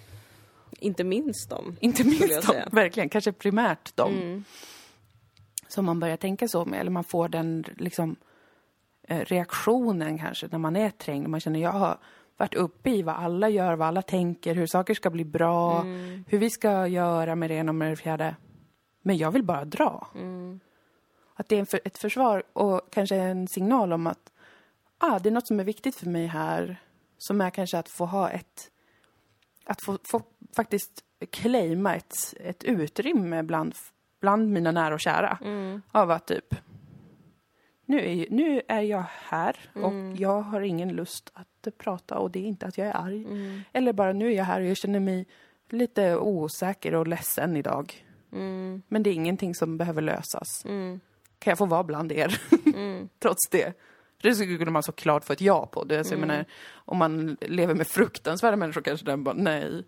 [0.83, 1.77] Inte minst dem.
[1.81, 3.09] Inte minst dem, verkligen.
[3.09, 4.45] Kanske primärt dem.
[5.69, 6.81] Som man börjar tänka så med.
[6.81, 8.17] Eller man får den liksom
[9.09, 11.29] eh, reaktionen kanske när man är trängd.
[11.29, 11.99] Man känner jag har
[12.37, 15.83] varit uppe i vad alla gör, vad alla tänker, hur saker ska bli bra,
[16.29, 18.37] hur vi ska göra med det ena och med det fjärde.
[19.03, 20.09] Men jag vill bara dra.
[21.35, 24.33] Att det är för, ett försvar och kanske en signal om att
[24.99, 26.83] ah, det är något som är viktigt för mig här.
[27.19, 28.71] Som är kanske att få ha ett
[29.65, 30.23] att få, få
[30.57, 33.75] faktiskt claima ett, ett utrymme bland,
[34.21, 35.39] bland mina nära och kära.
[35.93, 36.55] Av att typ,
[37.87, 42.39] nu är, nu är jag här och jag har ingen lust att prata och det
[42.39, 43.27] är inte att jag är arg.
[43.73, 45.27] Eller bara nu är jag här och jag känner mig
[45.71, 48.07] lite osäker och ledsen idag.
[48.89, 50.65] Men det är ingenting som behöver lösas.
[51.39, 52.41] Kan jag få vara bland er?
[53.19, 53.73] Trots det.
[54.23, 55.85] Det skulle man såklart få ett ja på.
[55.85, 56.45] Det, alltså, jag menar,
[56.75, 59.85] om man lever med fruktansvärda människor kanske den bara, nej.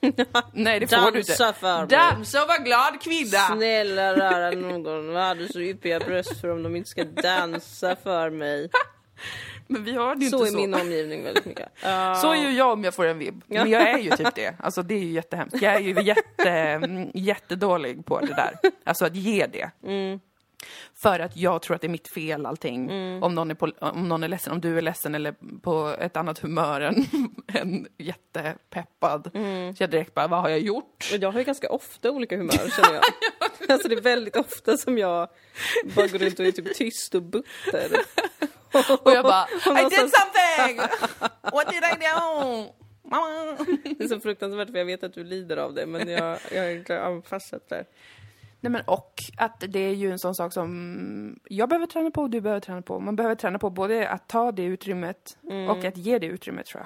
[0.52, 1.32] nej, det får du inte.
[1.32, 1.86] Dansa för mig.
[1.88, 3.56] Dansa och var glad kvinna!
[3.56, 8.30] Snälla rara någon, vad hade så yppiga bröst för om de inte ska dansa för
[8.30, 8.70] mig.
[9.68, 10.56] Men vi har det Så inte är så.
[10.56, 11.68] min omgivning väldigt mycket.
[11.82, 12.14] Ja.
[12.14, 13.42] Så är ju jag om jag får en vibb.
[13.46, 14.54] Men jag är ju typ det.
[14.60, 15.62] Alltså det är ju jättehemskt.
[15.62, 18.58] Jag är ju jätte, mm, jättedålig på det där.
[18.84, 19.70] Alltså att ge det.
[20.94, 22.90] För att jag tror att det är mitt fel allting.
[23.22, 26.16] Om, någon är på, om någon är ledsen, om du är ledsen eller på ett
[26.16, 27.06] annat humör än,
[27.54, 29.30] än jättepeppad.
[29.76, 31.10] Så jag direkt bara, vad har jag gjort?
[31.12, 33.04] Och jag har ju ganska ofta olika humör känner jag.
[33.68, 35.28] Alltså det är väldigt ofta som jag
[35.94, 37.90] bara går runt och är typ tyst och butter.
[39.02, 39.46] Och jag bara,
[39.80, 40.76] I did something!
[41.42, 42.72] What did I do?
[43.10, 43.56] Mamma.
[43.98, 46.88] Det är så fruktansvärt för jag vet att du lider av det men jag, jag
[46.88, 47.84] har anpassat det.
[48.66, 52.22] Nej men och att det är ju en sån sak som jag behöver träna på
[52.22, 53.00] och du behöver träna på.
[53.00, 55.38] Man behöver träna på både att ta det utrymmet
[55.68, 56.82] och att ge det utrymmet tror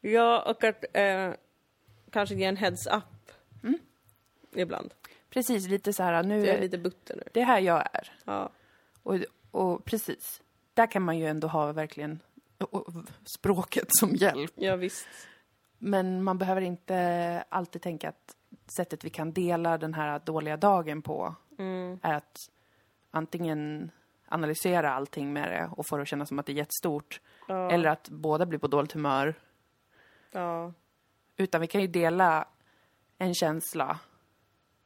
[0.00, 0.12] jag.
[0.12, 1.32] Ja, och att eh,
[2.10, 3.32] kanske ge en heads up.
[4.54, 4.94] Ibland.
[5.30, 7.22] Precis, lite så här nu, Jag är lite butter nu.
[7.32, 8.12] det är här jag är.
[8.24, 8.50] Ja.
[9.02, 9.16] Och,
[9.50, 10.42] och precis,
[10.74, 12.20] där kan man ju ändå ha verkligen
[13.24, 14.52] språket som hjälp.
[14.54, 15.06] ja, visst.
[15.78, 18.36] Men man behöver inte alltid tänka att
[18.70, 21.34] sättet vi kan dela den här dåliga dagen på
[22.02, 22.38] är att
[23.10, 23.90] antingen
[24.28, 27.20] analysera allting med det och få det att kännas som att det är jättestort.
[27.48, 27.70] Ja.
[27.70, 29.34] Eller att båda blir på dåligt humör.
[30.32, 30.72] Ja.
[31.36, 32.48] Utan vi kan ju dela
[33.18, 33.98] en känsla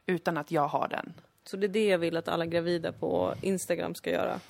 [0.07, 1.15] utan att jag har den.
[1.45, 4.41] Så det är det jag vill att alla gravida på Instagram ska göra.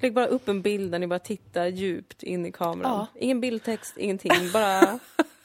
[0.00, 2.92] Lägg bara upp en bild där ni bara tittar djupt in i kameran.
[2.92, 3.06] Ja.
[3.20, 4.52] Ingen bildtext, ingenting.
[4.52, 4.98] Bara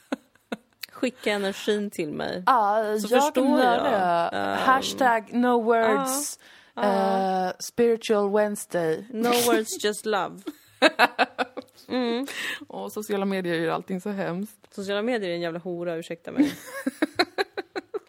[1.02, 2.42] skicka energin till mig.
[2.46, 3.86] Ja, Så förstår jag.
[4.34, 6.38] Um, Hashtag no words.
[6.82, 9.06] eh, spiritual Wednesday.
[9.10, 10.40] No words, just love.
[12.68, 14.74] Och sociala medier gör allting så hemskt.
[14.74, 16.52] Sociala medier är en jävla hora, ursäkta mig.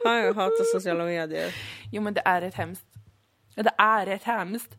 [0.04, 1.56] Ja, jag hatar sociala medier.
[1.92, 2.86] Jo, men det är ett hemskt.
[3.56, 4.72] Det är ett hemskt.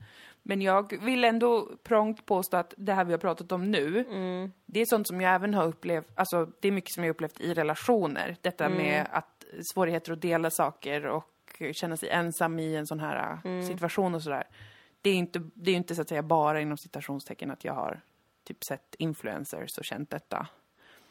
[0.47, 4.05] Men jag vill ändå prångt påstå att det här vi har pratat om nu,
[4.67, 7.41] det är sånt som jag även har upplevt, alltså det är mycket som jag upplevt
[7.41, 8.37] i relationer.
[8.41, 13.39] Detta med att svårigheter att dela saker och känna sig ensam i en sån här
[13.45, 14.47] äh, situation och sådär.
[15.03, 18.01] Det är inte, det är inte så att säga bara inom citationstecken att jag har
[18.45, 20.47] typ sett influencers och känt detta.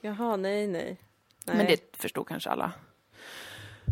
[0.01, 0.97] Jaha, nej, nej.
[1.45, 1.57] nej.
[1.57, 2.71] Men det förstår kanske alla.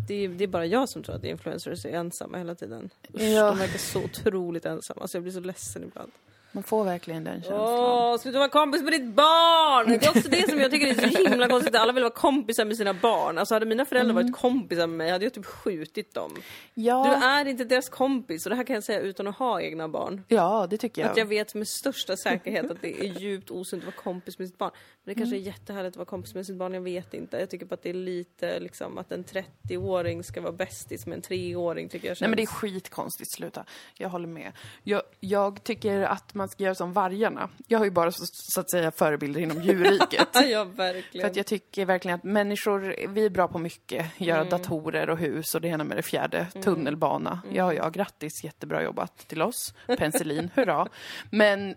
[0.08, 2.90] Det, är, det är bara jag som tror att influencers är ensamma hela tiden.
[3.14, 3.46] Usch, Ja.
[3.50, 5.02] De verkar så otroligt ensamma.
[5.02, 6.12] Alltså jag blir så ledsen ibland.
[6.54, 7.60] Man får verkligen den känslan.
[7.60, 9.88] Åh, sluta vara kompis med ditt barn!
[9.90, 11.76] Det är också det som jag tycker är så himla konstigt.
[11.76, 13.38] Alla vill vara kompisar med sina barn.
[13.38, 16.32] Alltså hade mina föräldrar varit kompisar med mig hade jag typ skjutit dem.
[16.74, 19.62] Ja, Du är inte deras kompis och det här kan jag säga utan att ha
[19.62, 20.24] egna barn.
[20.28, 21.12] ja, det tycker jag.
[21.12, 24.48] Att jag vet med största säkerhet att det är djupt osunt att vara kompis med
[24.48, 24.72] sitt barn.
[25.04, 27.38] Men det kanske är jättehärligt att vara kompis med sitt barn, jag vet inte.
[27.38, 31.16] Jag tycker bara att det är lite liksom att en 30-åring ska vara bästis med
[31.16, 32.22] en 3-åring tycker jag känns...
[32.22, 33.66] Nej men det är skitkonstigt, sluta.
[33.98, 34.52] Jag håller med.
[34.84, 37.50] Jag, jag tycker att man ska göra som vargarna.
[37.68, 40.28] Jag har ju bara så, så att säga förebilder inom djurriket.
[40.50, 41.24] ja, verkligen.
[41.24, 44.06] För att jag tycker verkligen att människor, vi är bra på mycket.
[44.18, 46.48] Göra datorer och hus och det ena med det fjärde.
[46.64, 47.42] Tunnelbana.
[47.54, 49.74] Ja, ja, grattis, jättebra jobbat till oss.
[49.88, 50.88] Penicillin, hurra.
[51.30, 51.76] Men, eh,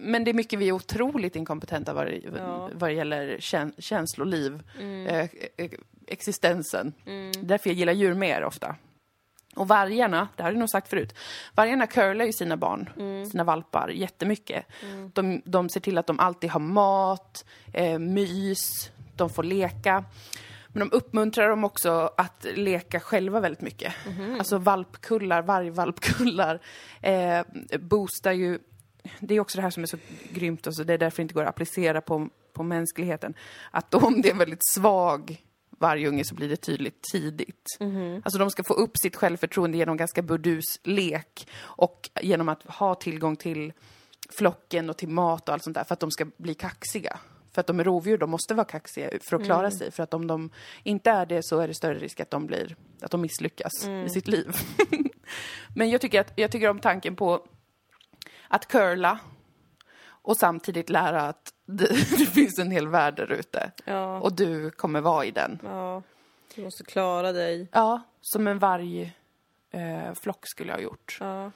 [0.00, 2.70] men det är mycket vi är otroligt inkompetenta vad, det- Ja.
[2.74, 5.28] vad gäller kän, känsloliv, eh, eh,
[6.06, 6.92] existensen.
[7.42, 8.76] Därför jag gillar djur mer ofta.
[9.58, 11.14] Och vargarna, det har jag nog sagt förut,
[11.54, 12.90] vargarna curlar ju sina barn,
[13.30, 14.66] sina valpar, jättemycket.
[15.12, 20.04] De, de ser till att de alltid har mat, eh, mys, de får leka.
[20.68, 23.94] Men de uppmuntrar dem också att leka själva väldigt mycket.
[24.38, 26.60] Alltså valpkullar, vargvalpkullar
[27.02, 27.40] eh,
[27.80, 28.58] boostar ju...
[29.20, 29.96] Det är också det här som är så
[30.32, 33.34] grymt och så det är därför det inte går att applicera på, på mänskligheten.
[33.70, 35.47] Att om det är en väldigt svag
[35.78, 37.66] vargunge så blir det tydligt tidigt.
[38.24, 42.94] Alltså de ska få upp sitt självförtroende genom ganska burdus lek och genom att ha
[42.94, 43.72] tillgång till
[44.28, 47.18] flocken och till mat och allt sånt där för att de ska bli kaxiga.
[47.52, 49.90] För att de är rovdjur, de måste vara kaxiga för att klara sig.
[49.90, 50.50] För att om de
[50.82, 54.08] inte är det så är det större risk att de, blir, att de misslyckas i
[54.08, 54.56] sitt liv.
[55.76, 57.46] Men jag tycker, att, jag tycker om tanken på
[58.48, 59.18] att curla
[60.00, 61.86] och samtidigt lära att det,
[62.18, 63.70] det finns en hel värld där ute.
[63.84, 65.58] Ja, Och du kommer vara i den.
[65.62, 66.02] ja.
[66.54, 67.68] Du måste klara dig.
[67.72, 69.12] Ja, som en varg
[69.70, 71.16] eh, flock skulle jag ha gjort.
[71.20, 71.50] Ja.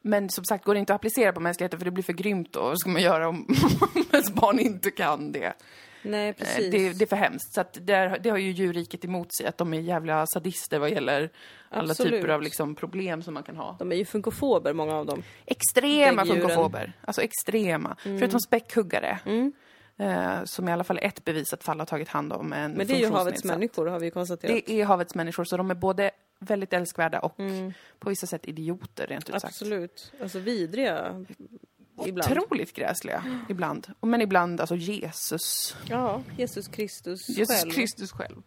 [0.00, 2.52] Men som sagt, går det inte att applicera på mänskligheten för det blir för grymt
[2.52, 2.60] då.
[2.62, 3.46] Vad ska man göra om
[4.12, 5.52] ens barn inte kan det?
[6.02, 6.70] Nej, Eh, precis.
[6.70, 7.54] Det, det är för hemskt.
[7.54, 10.90] Så att där, det har ju djurriket emot sig, att de är jävla sadister vad
[10.90, 11.30] gäller
[11.68, 12.12] alla Absolut.
[12.12, 13.76] typer av liksom, problem som man kan ha.
[13.78, 15.22] De är ju funkofober, många av dem.
[15.46, 16.48] Extrema Däggdjuren.
[16.48, 16.92] funkofober.
[17.04, 17.96] Alltså extrema.
[18.04, 18.18] Mm.
[18.18, 19.18] Förutom späckhuggare.
[20.00, 22.94] Eh, som i alla fall ett bevisat fall har tagit hand om en Men det
[22.94, 24.62] är ju havets människor, har vi konstaterat.
[24.66, 27.36] Det är havets människor, så de är både väldigt älskvärda och
[27.98, 29.62] på vissa sätt idioter, rent ut sagt.
[29.62, 29.72] Mm.
[29.78, 30.12] Absolut.
[30.22, 31.24] Alltså vidriga
[32.06, 32.38] ibland.
[32.38, 33.86] Otroligt gräsliga, ibland.
[34.00, 35.76] Men ibland, alltså Jesus.
[35.88, 37.70] Ja, Jesus Kristus Jesus själv.
[37.70, 38.42] Kristus själv.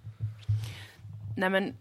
[1.38, 1.74] Nej men,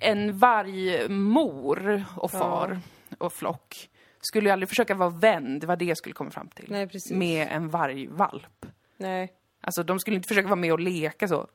[0.00, 2.80] en vargmor och far
[3.18, 6.48] och flock skulle ju aldrig försöka vara vän, det var det jag skulle komma fram
[6.48, 6.66] till.
[6.68, 7.12] Nej, precis.
[7.12, 8.66] Med en vargvalp.
[8.96, 9.32] Nej.
[9.60, 11.46] Alltså de skulle inte försöka vara med och leka så.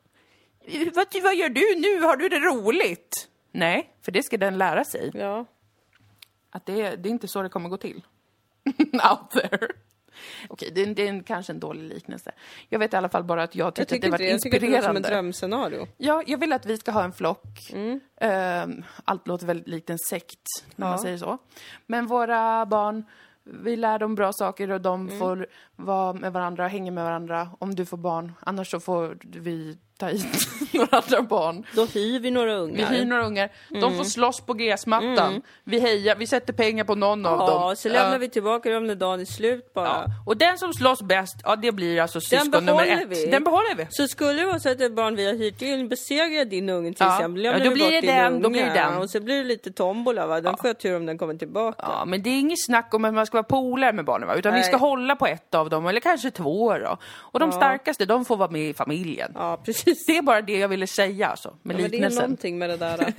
[0.93, 2.01] Vad, vad gör du nu?
[2.01, 3.29] Har du det roligt?
[3.51, 5.11] Nej, för det ska den lära sig.
[5.13, 5.45] Ja.
[6.49, 8.01] Att det, det är inte så det kommer gå till.
[9.11, 9.67] Out there.
[10.49, 12.31] Okej, det, är- det är en, kanske en dålig liknelse.
[12.69, 14.29] Jag vet i alla fall bara att jag Jag tyckte att tycker det var det.
[14.29, 15.09] Jag tycker att det som ett inspirerande.
[15.09, 15.87] drömscenario.
[15.97, 17.71] Ja, jag vill att vi ska ha en flock.
[18.21, 20.39] Ehm, allt låter väldigt likt en sekt,
[20.75, 20.89] när Ja.
[20.91, 21.37] man säger så.
[21.87, 23.03] Men våra barn,
[23.43, 27.75] vi lär dem bra saker och de får vara med varandra, hänga med varandra om
[27.75, 28.31] du får barn.
[28.39, 31.63] Annars så får vi ta hit några andra barn.
[31.75, 32.89] Då hyr vi några ungar.
[32.89, 33.49] Vi hyr några ungar.
[33.69, 35.41] De får slåss på gräsmattan.
[35.63, 37.47] Vi hejar, vi sätter pengar på någon av dem.
[37.49, 38.17] Ja, så lämnar Ja.
[38.17, 39.85] vi tillbaka dem när dagen är slut bara.
[39.87, 40.05] Ja.
[40.25, 43.07] Och den som slåss bäst, ja det blir alltså syskon nummer ett.
[43.07, 43.25] vi.
[43.25, 43.87] Den behåller vi.
[43.89, 46.93] Så skulle det vara så att ett barn vi har hyrt in besegrar din unge
[46.93, 47.15] till Ja.
[47.17, 48.97] exempel, Ja, då vi blir det den, då blir det den.
[48.97, 51.77] Och så blir det lite tombola va, den får jag tur om den kommer tillbaka.
[51.87, 54.35] Ja, men det är inget snack om att man ska vara polare med barnen va?
[54.35, 54.67] Utan vi Nej.
[54.67, 56.97] ska hålla på ett av dem, eller kanske två då.
[57.17, 59.31] Och de starkaste, de får vara med i familjen.
[59.35, 59.90] Ja, precis.
[60.07, 62.21] Det är bara det jag ville säga alltså, med Ja, men det är liknelsen.
[62.23, 63.13] någonting med det där.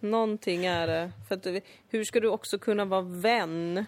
[0.00, 1.12] någonting är det.
[1.28, 3.84] För att, du- hur ska du också kunna vara vän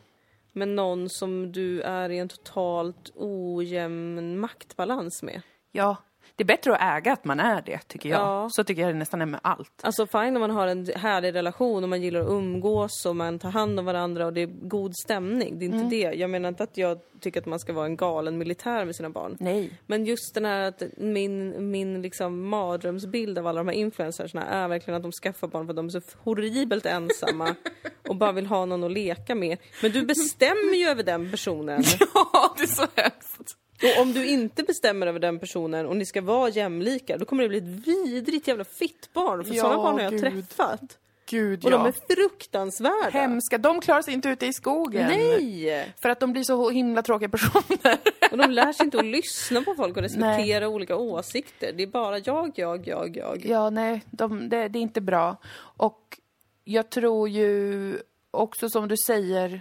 [0.53, 5.43] med någon som du är i en totalt ojämn maktbalans med?
[5.73, 5.97] Ja,
[6.37, 8.21] det är bättre att äga att man är det, tycker jag.
[8.21, 8.49] Ja.
[8.51, 9.81] Så tycker jag det nästan är med allt.
[9.83, 13.39] Alltså fine om man har en härlig relation och man gillar att umgås och man
[13.39, 15.59] tar hand om varandra och det är god stämning.
[15.59, 15.89] Det är inte Mm.
[15.91, 15.97] det.
[16.19, 19.11] Jag menar inte att jag tycker att man ska vara en galen militär med sina
[19.11, 19.37] barn.
[19.41, 19.71] Nej.
[19.87, 24.69] Men just den här att min, min liksom mardrömsbild av alla de här influencersna är
[24.69, 27.55] verkligen att de skaffar barn för att de är så horribelt ensamma
[28.09, 29.59] och bara vill ha någon att leka med.
[29.83, 31.83] Men du bestämmer ju över den personen.
[32.15, 33.57] Ja, det är så hemskt.
[33.85, 37.43] Och om du inte bestämmer över den personen och ni ska vara jämlika, då kommer
[37.43, 39.45] det bli ett vidrigt jävla fittbarn.
[39.45, 40.21] För Ja, sådana barn har jag gud.
[40.21, 40.99] träffat.
[41.27, 41.77] Gud Och ja.
[41.77, 43.11] de är fruktansvärda.
[43.11, 43.59] Hemska.
[43.59, 45.07] De klarar sig inte ute i skogen.
[45.07, 45.95] Nej!
[46.03, 47.99] För att de blir så himla tråkiga personer.
[48.31, 51.73] Och de lär sig inte att lyssna på folk och respektera olika åsikter.
[51.77, 53.45] Det är bara jag, jag, jag, jag.
[53.47, 55.37] Ja, nej, de, det, det är inte bra.
[55.77, 56.19] Och
[56.65, 57.99] jag tror ju
[58.31, 59.61] också som du säger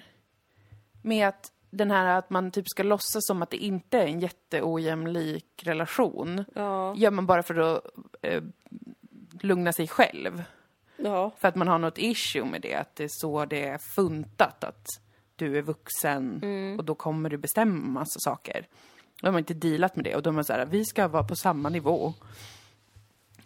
[1.02, 4.20] med att den här att man typ ska låtsas som att det inte är en
[4.20, 6.46] jätteojämlik relation.
[6.56, 6.96] Ja.
[6.96, 7.86] Gör man bara för att
[8.22, 8.44] eh,
[9.42, 10.44] lugna sig själv.
[10.98, 11.32] Ja.
[11.38, 14.64] För att man har något issue med det, att det är så det är funtat
[14.64, 14.86] att
[15.36, 16.80] du är vuxen Mm.
[16.80, 18.68] och då kommer du bestämma massa saker.
[19.22, 21.24] Då har man inte dealat med det och då är man såhär, vi ska vara
[21.24, 22.14] på samma nivå.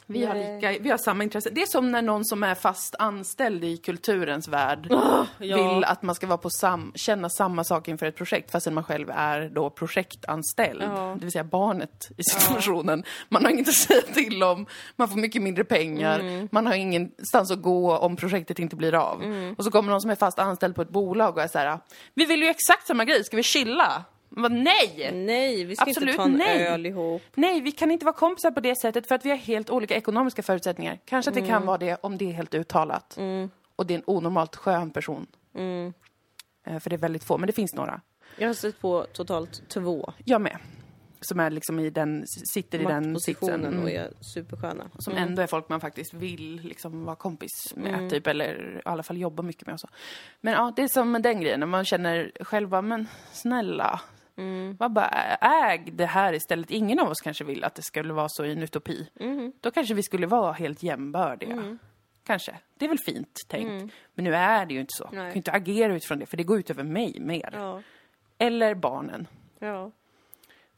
[0.10, 1.49] Vi har, lika, vi har samma intresse.
[1.49, 5.28] Det är som när någon som är fast anställd i kulturens värld ja.
[5.39, 8.84] vill att man ska vara på sam, känna samma sak inför ett projekt fastän man
[8.84, 10.84] själv är då projektanställd.
[10.84, 11.16] Ja.
[11.20, 13.03] Det vill säga barnet i situationen.
[13.30, 16.49] Man har inget att säga till om, man får mycket mindre pengar, Mm.
[16.51, 19.24] man har ingenstans att gå om projektet inte blir av.
[19.24, 19.55] Mm.
[19.58, 21.80] Och så kommer någon som är fast anställd på ett bolag och är så här:
[22.14, 24.03] vi vill ju exakt samma grej, ska vi chilla?
[24.30, 25.12] Bara, nej!
[25.14, 26.68] Nej, vi ska Absolut inte ta en nej.
[26.68, 27.22] öl ihop.
[27.36, 29.96] Nej, vi kan inte vara kompisar på det sättet för att vi har helt olika
[29.96, 31.00] ekonomiska förutsättningar.
[31.06, 31.52] Kanske att det Mm.
[31.52, 33.18] kan vara det om det är helt uttalat.
[33.76, 35.28] Och det är en onormalt skön person.
[35.56, 35.94] Mm.
[36.68, 38.02] Eh, För det är väldigt få, men det finns några.
[38.38, 40.58] Jag har sett på totalt två Jag med.
[41.22, 43.34] Som är liksom i den, sitter i den sitsen.
[43.62, 44.02] maktpositionen och Mm.
[44.06, 44.84] är supersköna.
[45.00, 48.10] Som ändå är folk man faktiskt vill liksom vara kompis med, Mm.
[48.10, 48.28] typ.
[48.28, 49.88] Eller i alla fall jobba mycket med och så.
[50.42, 54.02] Men ja, det är som med den grejen, när man känner själv bara, men snälla.
[54.38, 54.76] Mm.
[54.80, 55.08] Vad bara
[55.42, 56.72] äg det här istället.
[56.72, 59.10] Ingen av oss kanske vill att det skulle vara så i en utopi.
[59.20, 59.52] Mm.
[59.62, 61.78] Då kanske vi skulle vara helt jämbördiga.
[62.26, 62.56] Kanske.
[62.78, 63.70] Det är väl fint tänkt.
[63.70, 63.90] Mm.
[64.14, 65.04] Men nu är det ju inte så.
[65.04, 65.24] Jag Nej.
[65.24, 67.50] kan ju inte agera utifrån det, för det går ut över mig mer.
[67.54, 67.82] Ja.
[68.38, 69.28] Eller barnen.
[69.60, 69.92] Ja.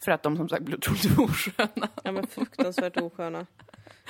[0.05, 1.89] För att de som sagt blir otroligt osköna.
[2.03, 3.45] ja, men fruktansvärt osköna.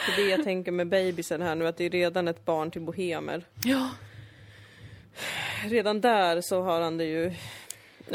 [0.05, 2.71] Det är det jag tänker med babysen här nu, att det är redan ett barn
[2.71, 3.43] till bohemer.
[3.63, 3.89] Ja.
[5.65, 7.33] Redan där så har han det ju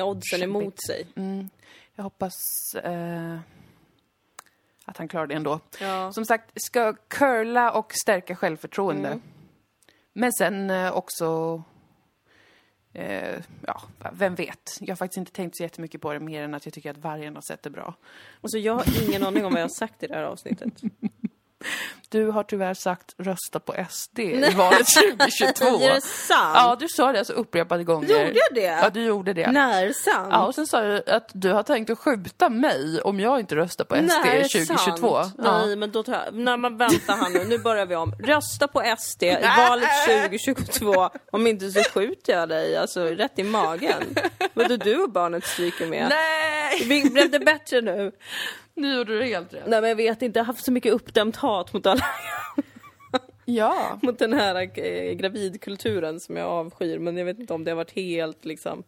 [0.03, 1.07] oddsen emot sig.
[1.17, 1.49] Mm.
[1.95, 2.35] Jag hoppas
[2.83, 3.39] eh,
[4.85, 5.61] att han klarar det ändå.
[5.81, 6.13] Ja.
[6.13, 9.09] Som sagt, ska curla och stärka självförtroende.
[9.09, 9.23] Mm.
[10.13, 11.63] Men sen eh, också...
[12.93, 13.83] Eh, ja,
[14.13, 14.77] vem vet?
[14.81, 16.99] Jag har faktiskt inte tänkt så jättemycket på det mer än att jag tycker att
[16.99, 17.95] vargen har sett det bra.
[18.41, 20.73] Alltså jag har ingen aning om vad jag har sagt i det här avsnittet.
[22.09, 24.87] Du har tyvärr sagt rösta på SD i valet
[25.19, 25.65] 2022.
[25.85, 26.53] Är det sant?
[26.55, 28.09] Ja, du sa det alltså upprepade gånger.
[28.09, 28.61] Gjorde jag det?
[28.83, 29.51] Ja, du gjorde det.
[29.51, 30.29] När sant?
[30.31, 33.57] Ja, och sen sa du att du har tänkt att skjuta mig om jag inte
[33.57, 35.23] röstar på SD Nej, är det 2022.
[35.23, 35.35] sant?
[35.39, 35.67] Ja.
[35.67, 36.35] Nej, men då tar jag...
[36.35, 37.45] Nej, men vänta här nu.
[37.45, 38.13] Nu börjar vi om.
[38.25, 41.11] Rösta på SD i valet 2022.
[41.33, 44.03] Om inte så skjuter jag dig, alltså rätt i magen.
[44.55, 46.09] Vadå, du och barnet stryker med?
[46.09, 47.11] Nej!
[47.11, 48.13] Blev det bättre nu?
[48.75, 49.67] Nu gjorde du helt rätt.
[49.67, 50.39] Nej, men jag vet inte.
[50.39, 52.05] Jag har haft så mycket uppdämt hat mot alla
[53.45, 53.99] Ja.
[54.03, 56.99] mot den här eh, gravidkulturen som jag avskyr.
[56.99, 58.83] Men jag vet inte om det har varit helt liksom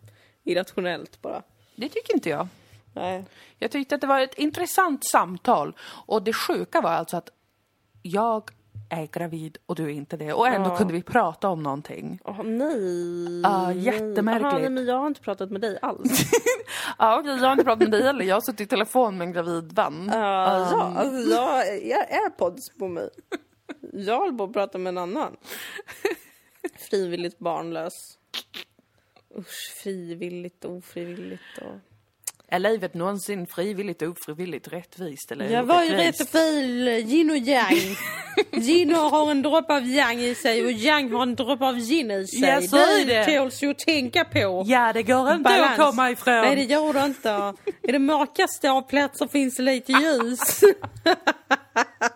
[0.45, 1.43] irrationellt bara.
[1.77, 2.49] Det tycker inte jag.
[2.93, 3.25] Nej.
[3.59, 5.77] Jag tyckte att det var ett intressant samtal.
[6.07, 7.31] Och det sjuka var alltså att
[8.03, 8.51] jag
[8.91, 10.33] är gravid och du är inte det.
[10.33, 10.77] Och ändå Ja.
[10.77, 12.19] kunde vi prata om någonting.
[12.25, 13.41] Åh nej.
[13.43, 13.79] Ja, nej.
[13.79, 14.45] jättemärkligt.
[14.47, 16.31] Aha, nej, men jag har inte pratat med dig alls.
[16.99, 18.25] Ja, okej, jag har inte pratat med dig heller.
[18.25, 20.11] Jag har suttit i telefon med en gravid vän.
[20.13, 20.17] Ja,
[20.57, 23.09] Um, ja, alltså jag, jag har airpods på mig.
[23.93, 25.37] Jag håller på att prata med en annan.
[26.91, 27.93] Frivilligt barnlös.
[29.39, 31.43] Usch, frivilligt och ofrivilligt.
[31.63, 31.96] Och...
[32.49, 37.31] Är livet någonsin frivilligt och ofrivilligt rättvist eller Jag var ju rätt och fel yin
[37.31, 37.97] och yang.
[38.53, 42.11] Yin har en droppe av yang i sig och yang har en droppe av yin
[42.11, 42.41] i sig.
[42.41, 43.25] Ja, så är det.
[43.39, 44.65] tåls ju att tänka på.
[44.67, 45.79] Ja, det går inte Balans.
[45.79, 46.35] att komma ifrån.
[46.35, 47.55] Nej, det gör det inte.
[47.83, 50.61] I det mörkaste av platser finns det lite ljus.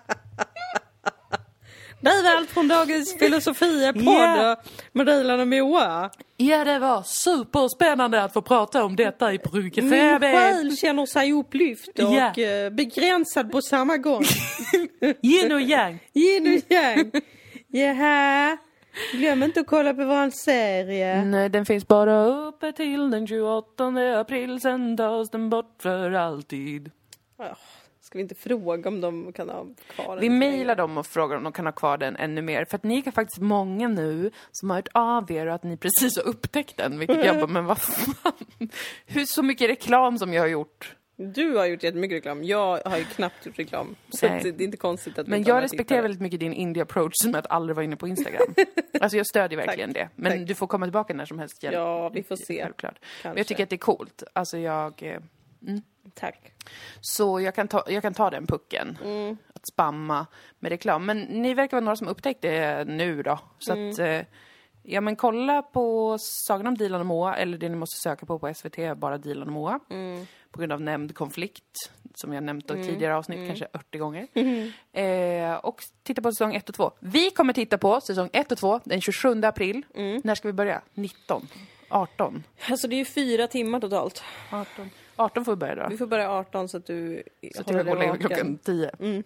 [2.00, 4.56] Det var allt från dagens filosofia-podd Ja.
[4.92, 6.10] med Dilan och Moa.
[6.36, 10.32] Ja, det var superspännande att få prata om detta i Min Brukefäbe.
[10.32, 14.22] själ känner sig upplyft och eh, begränsad på samma gång.
[15.22, 15.98] Yin och yang.
[16.14, 17.10] Yin och yang.
[17.68, 18.56] Jaha.
[19.12, 21.24] Glöm inte att kolla på vår serie.
[21.24, 23.84] Nej, den finns bara uppe till den 28
[24.20, 26.90] april, sen tas den bort för alltid.
[27.38, 27.56] Ja,
[28.10, 31.36] Ska vi inte fråga om de kan ha kvar den Vi mejlar dem och frågar
[31.36, 32.64] om de kan ha kvar den ännu mer.
[32.64, 35.76] För att ni är faktiskt många nu som har hört av er och att ni
[35.76, 36.98] precis har upptäckt den.
[36.98, 38.68] Vilket jag bara, men vad fan.
[39.06, 40.96] Hur så mycket reklam som jag har gjort.
[41.16, 42.44] Du har gjort jättemycket reklam.
[42.44, 43.96] Jag har ju knappt gjort reklam.
[44.08, 46.02] Så det är inte konstigt att Men jag respekterar tittare.
[46.02, 48.54] väldigt mycket din indie-approach som att aldrig vara inne på Instagram.
[49.00, 50.08] Alltså jag stödjer verkligen det.
[50.16, 50.48] Men Tack.
[50.48, 51.62] du får komma tillbaka när som helst.
[51.62, 52.62] Ja, vi får se.
[52.62, 52.98] Självklart.
[53.22, 54.22] Men jag tycker att det är coolt.
[54.32, 55.18] Alltså jag...
[55.68, 55.74] eh,
[56.14, 56.52] Tack.
[57.00, 58.98] Så jag kan ta, jag kan ta den pucken.
[59.04, 59.36] Mm.
[59.54, 60.26] Att spamma
[60.58, 61.04] med reklam.
[61.06, 63.38] Men ni verkar vara några som upptäckt det nu då.
[63.58, 63.90] Så Mm.
[63.90, 64.20] att, eh,
[64.82, 68.38] ja men kolla på Sagan om Dilan och Moa, eller det ni måste söka på
[68.38, 69.80] på SVT, bara Dilan och Moa.
[69.90, 70.26] Mm.
[70.50, 71.76] På grund av nämnd konflikt,
[72.14, 73.48] som jag nämnt i tidigare avsnitt, Mm.
[73.48, 74.26] kanske 80 gånger.
[74.92, 76.90] Eh, och titta på säsong 1 och 2.
[77.00, 79.86] Vi kommer titta på säsong 1 och 2 den 27 april.
[79.94, 80.20] Mm.
[80.24, 80.82] När ska vi börja?
[80.94, 81.48] 19.
[81.88, 82.44] 18?
[82.70, 84.22] Alltså det är ju fyra timmar totalt.
[84.50, 84.90] 18,
[85.20, 85.86] 18 får vi börja då.
[85.88, 87.22] Vi får börja 18 så att du
[87.54, 88.90] Så att jag går och lägger mig klockan 10.
[89.00, 89.22] Mm.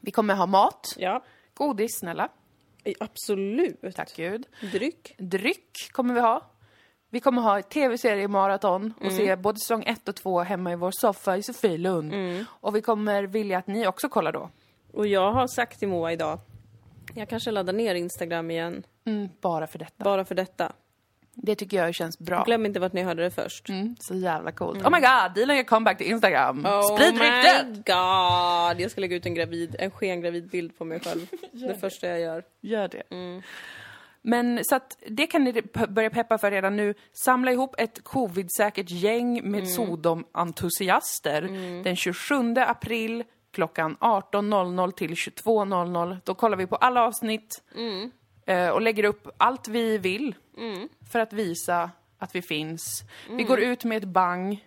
[0.00, 0.86] Vi kommer ha mat.
[0.96, 1.22] Ja,
[1.54, 2.28] Godis, snälla.
[3.00, 3.80] absolut.
[3.94, 4.46] Tack gud.
[4.72, 5.14] Dryck.
[5.18, 6.42] Dryck kommer vi ha.
[7.10, 9.16] Vi kommer ha ett tv-seriemaraton och Mm.
[9.16, 12.14] se både säsong 1 och 2 hemma i vår soffa i Sofielund.
[12.14, 12.44] Mm.
[12.48, 14.50] Och vi kommer vilja att ni också kollar då.
[14.92, 16.38] Och jag har sagt till Moa idag,
[17.14, 20.04] jag kanske laddar ner Instagram igen, Mm, bara för detta.
[20.04, 20.72] bara för detta.
[21.42, 22.42] Det tycker jag känns bra.
[22.44, 23.68] Glöm inte vart ni hörde det först.
[23.68, 24.82] Mm, så jävla coolt.
[24.86, 26.66] Oh my god, Dilan gör comeback till Instagram.
[26.66, 27.66] Oh Sprid my ryktet!
[27.76, 28.80] god!
[28.80, 31.26] Jag ska lägga ut en gravid, en skengravid bild på mig själv.
[31.52, 32.44] det första jag gör.
[32.60, 33.02] Gör det.
[33.10, 33.42] Mm.
[34.22, 36.94] Men så att det kan ni börja peppa för redan nu.
[37.24, 39.50] Samla ihop ett covid-säkert gäng Mm.
[39.52, 41.42] med Sodom-entusiaster
[41.84, 46.16] den 27 april klockan 18.00 till 22.00.
[46.24, 48.10] Då kollar vi på alla avsnitt Mm.
[48.50, 50.34] Eh, och lägger upp allt vi vill
[51.12, 53.02] för att visa att vi finns.
[53.26, 53.36] Mm.
[53.36, 54.64] Vi går ut med ett bang,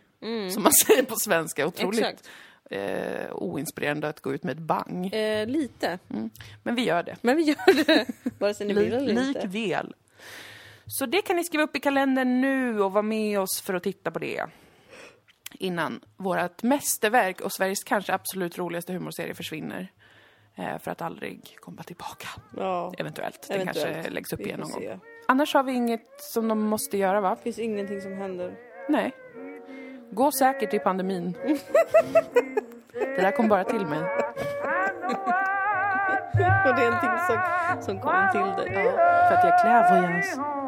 [0.52, 1.68] som man säger på svenska.
[1.68, 2.30] Otroligt
[2.70, 5.14] eh, oinspirerande att gå ut med ett bang.
[5.14, 6.00] Eh, lite.
[6.64, 7.18] Men vi gör det.
[7.22, 8.06] Men vi gör det.
[8.40, 9.48] Vare sig ni vill eller inte.
[9.48, 9.96] likväl.
[10.86, 13.84] Så det kan ni skriva upp i kalendern nu och vara med oss för att
[13.84, 14.46] titta på det.
[15.54, 19.92] Innan vårt mästerverk och Sveriges kanske absolut roligaste humorserie försvinner.
[20.56, 22.28] Eh, för att aldrig komma tillbaka.
[22.58, 22.94] Ja.
[22.98, 23.46] Eventuellt.
[23.48, 23.94] Det Eventuellt.
[23.94, 24.82] kanske läggs upp igen någon gång.
[24.82, 24.98] se.
[25.28, 27.36] Annars har vi inget som de måste göra va?
[27.36, 28.56] Det finns ingenting som händer.
[28.90, 29.12] Nej.
[30.12, 31.34] Gå säkert i pandemin.
[32.94, 34.00] det där kom bara till mig.
[36.66, 37.38] Och det är någonting som,
[37.82, 38.84] som kom till dig.
[39.28, 40.63] För att jag är clairvoyance.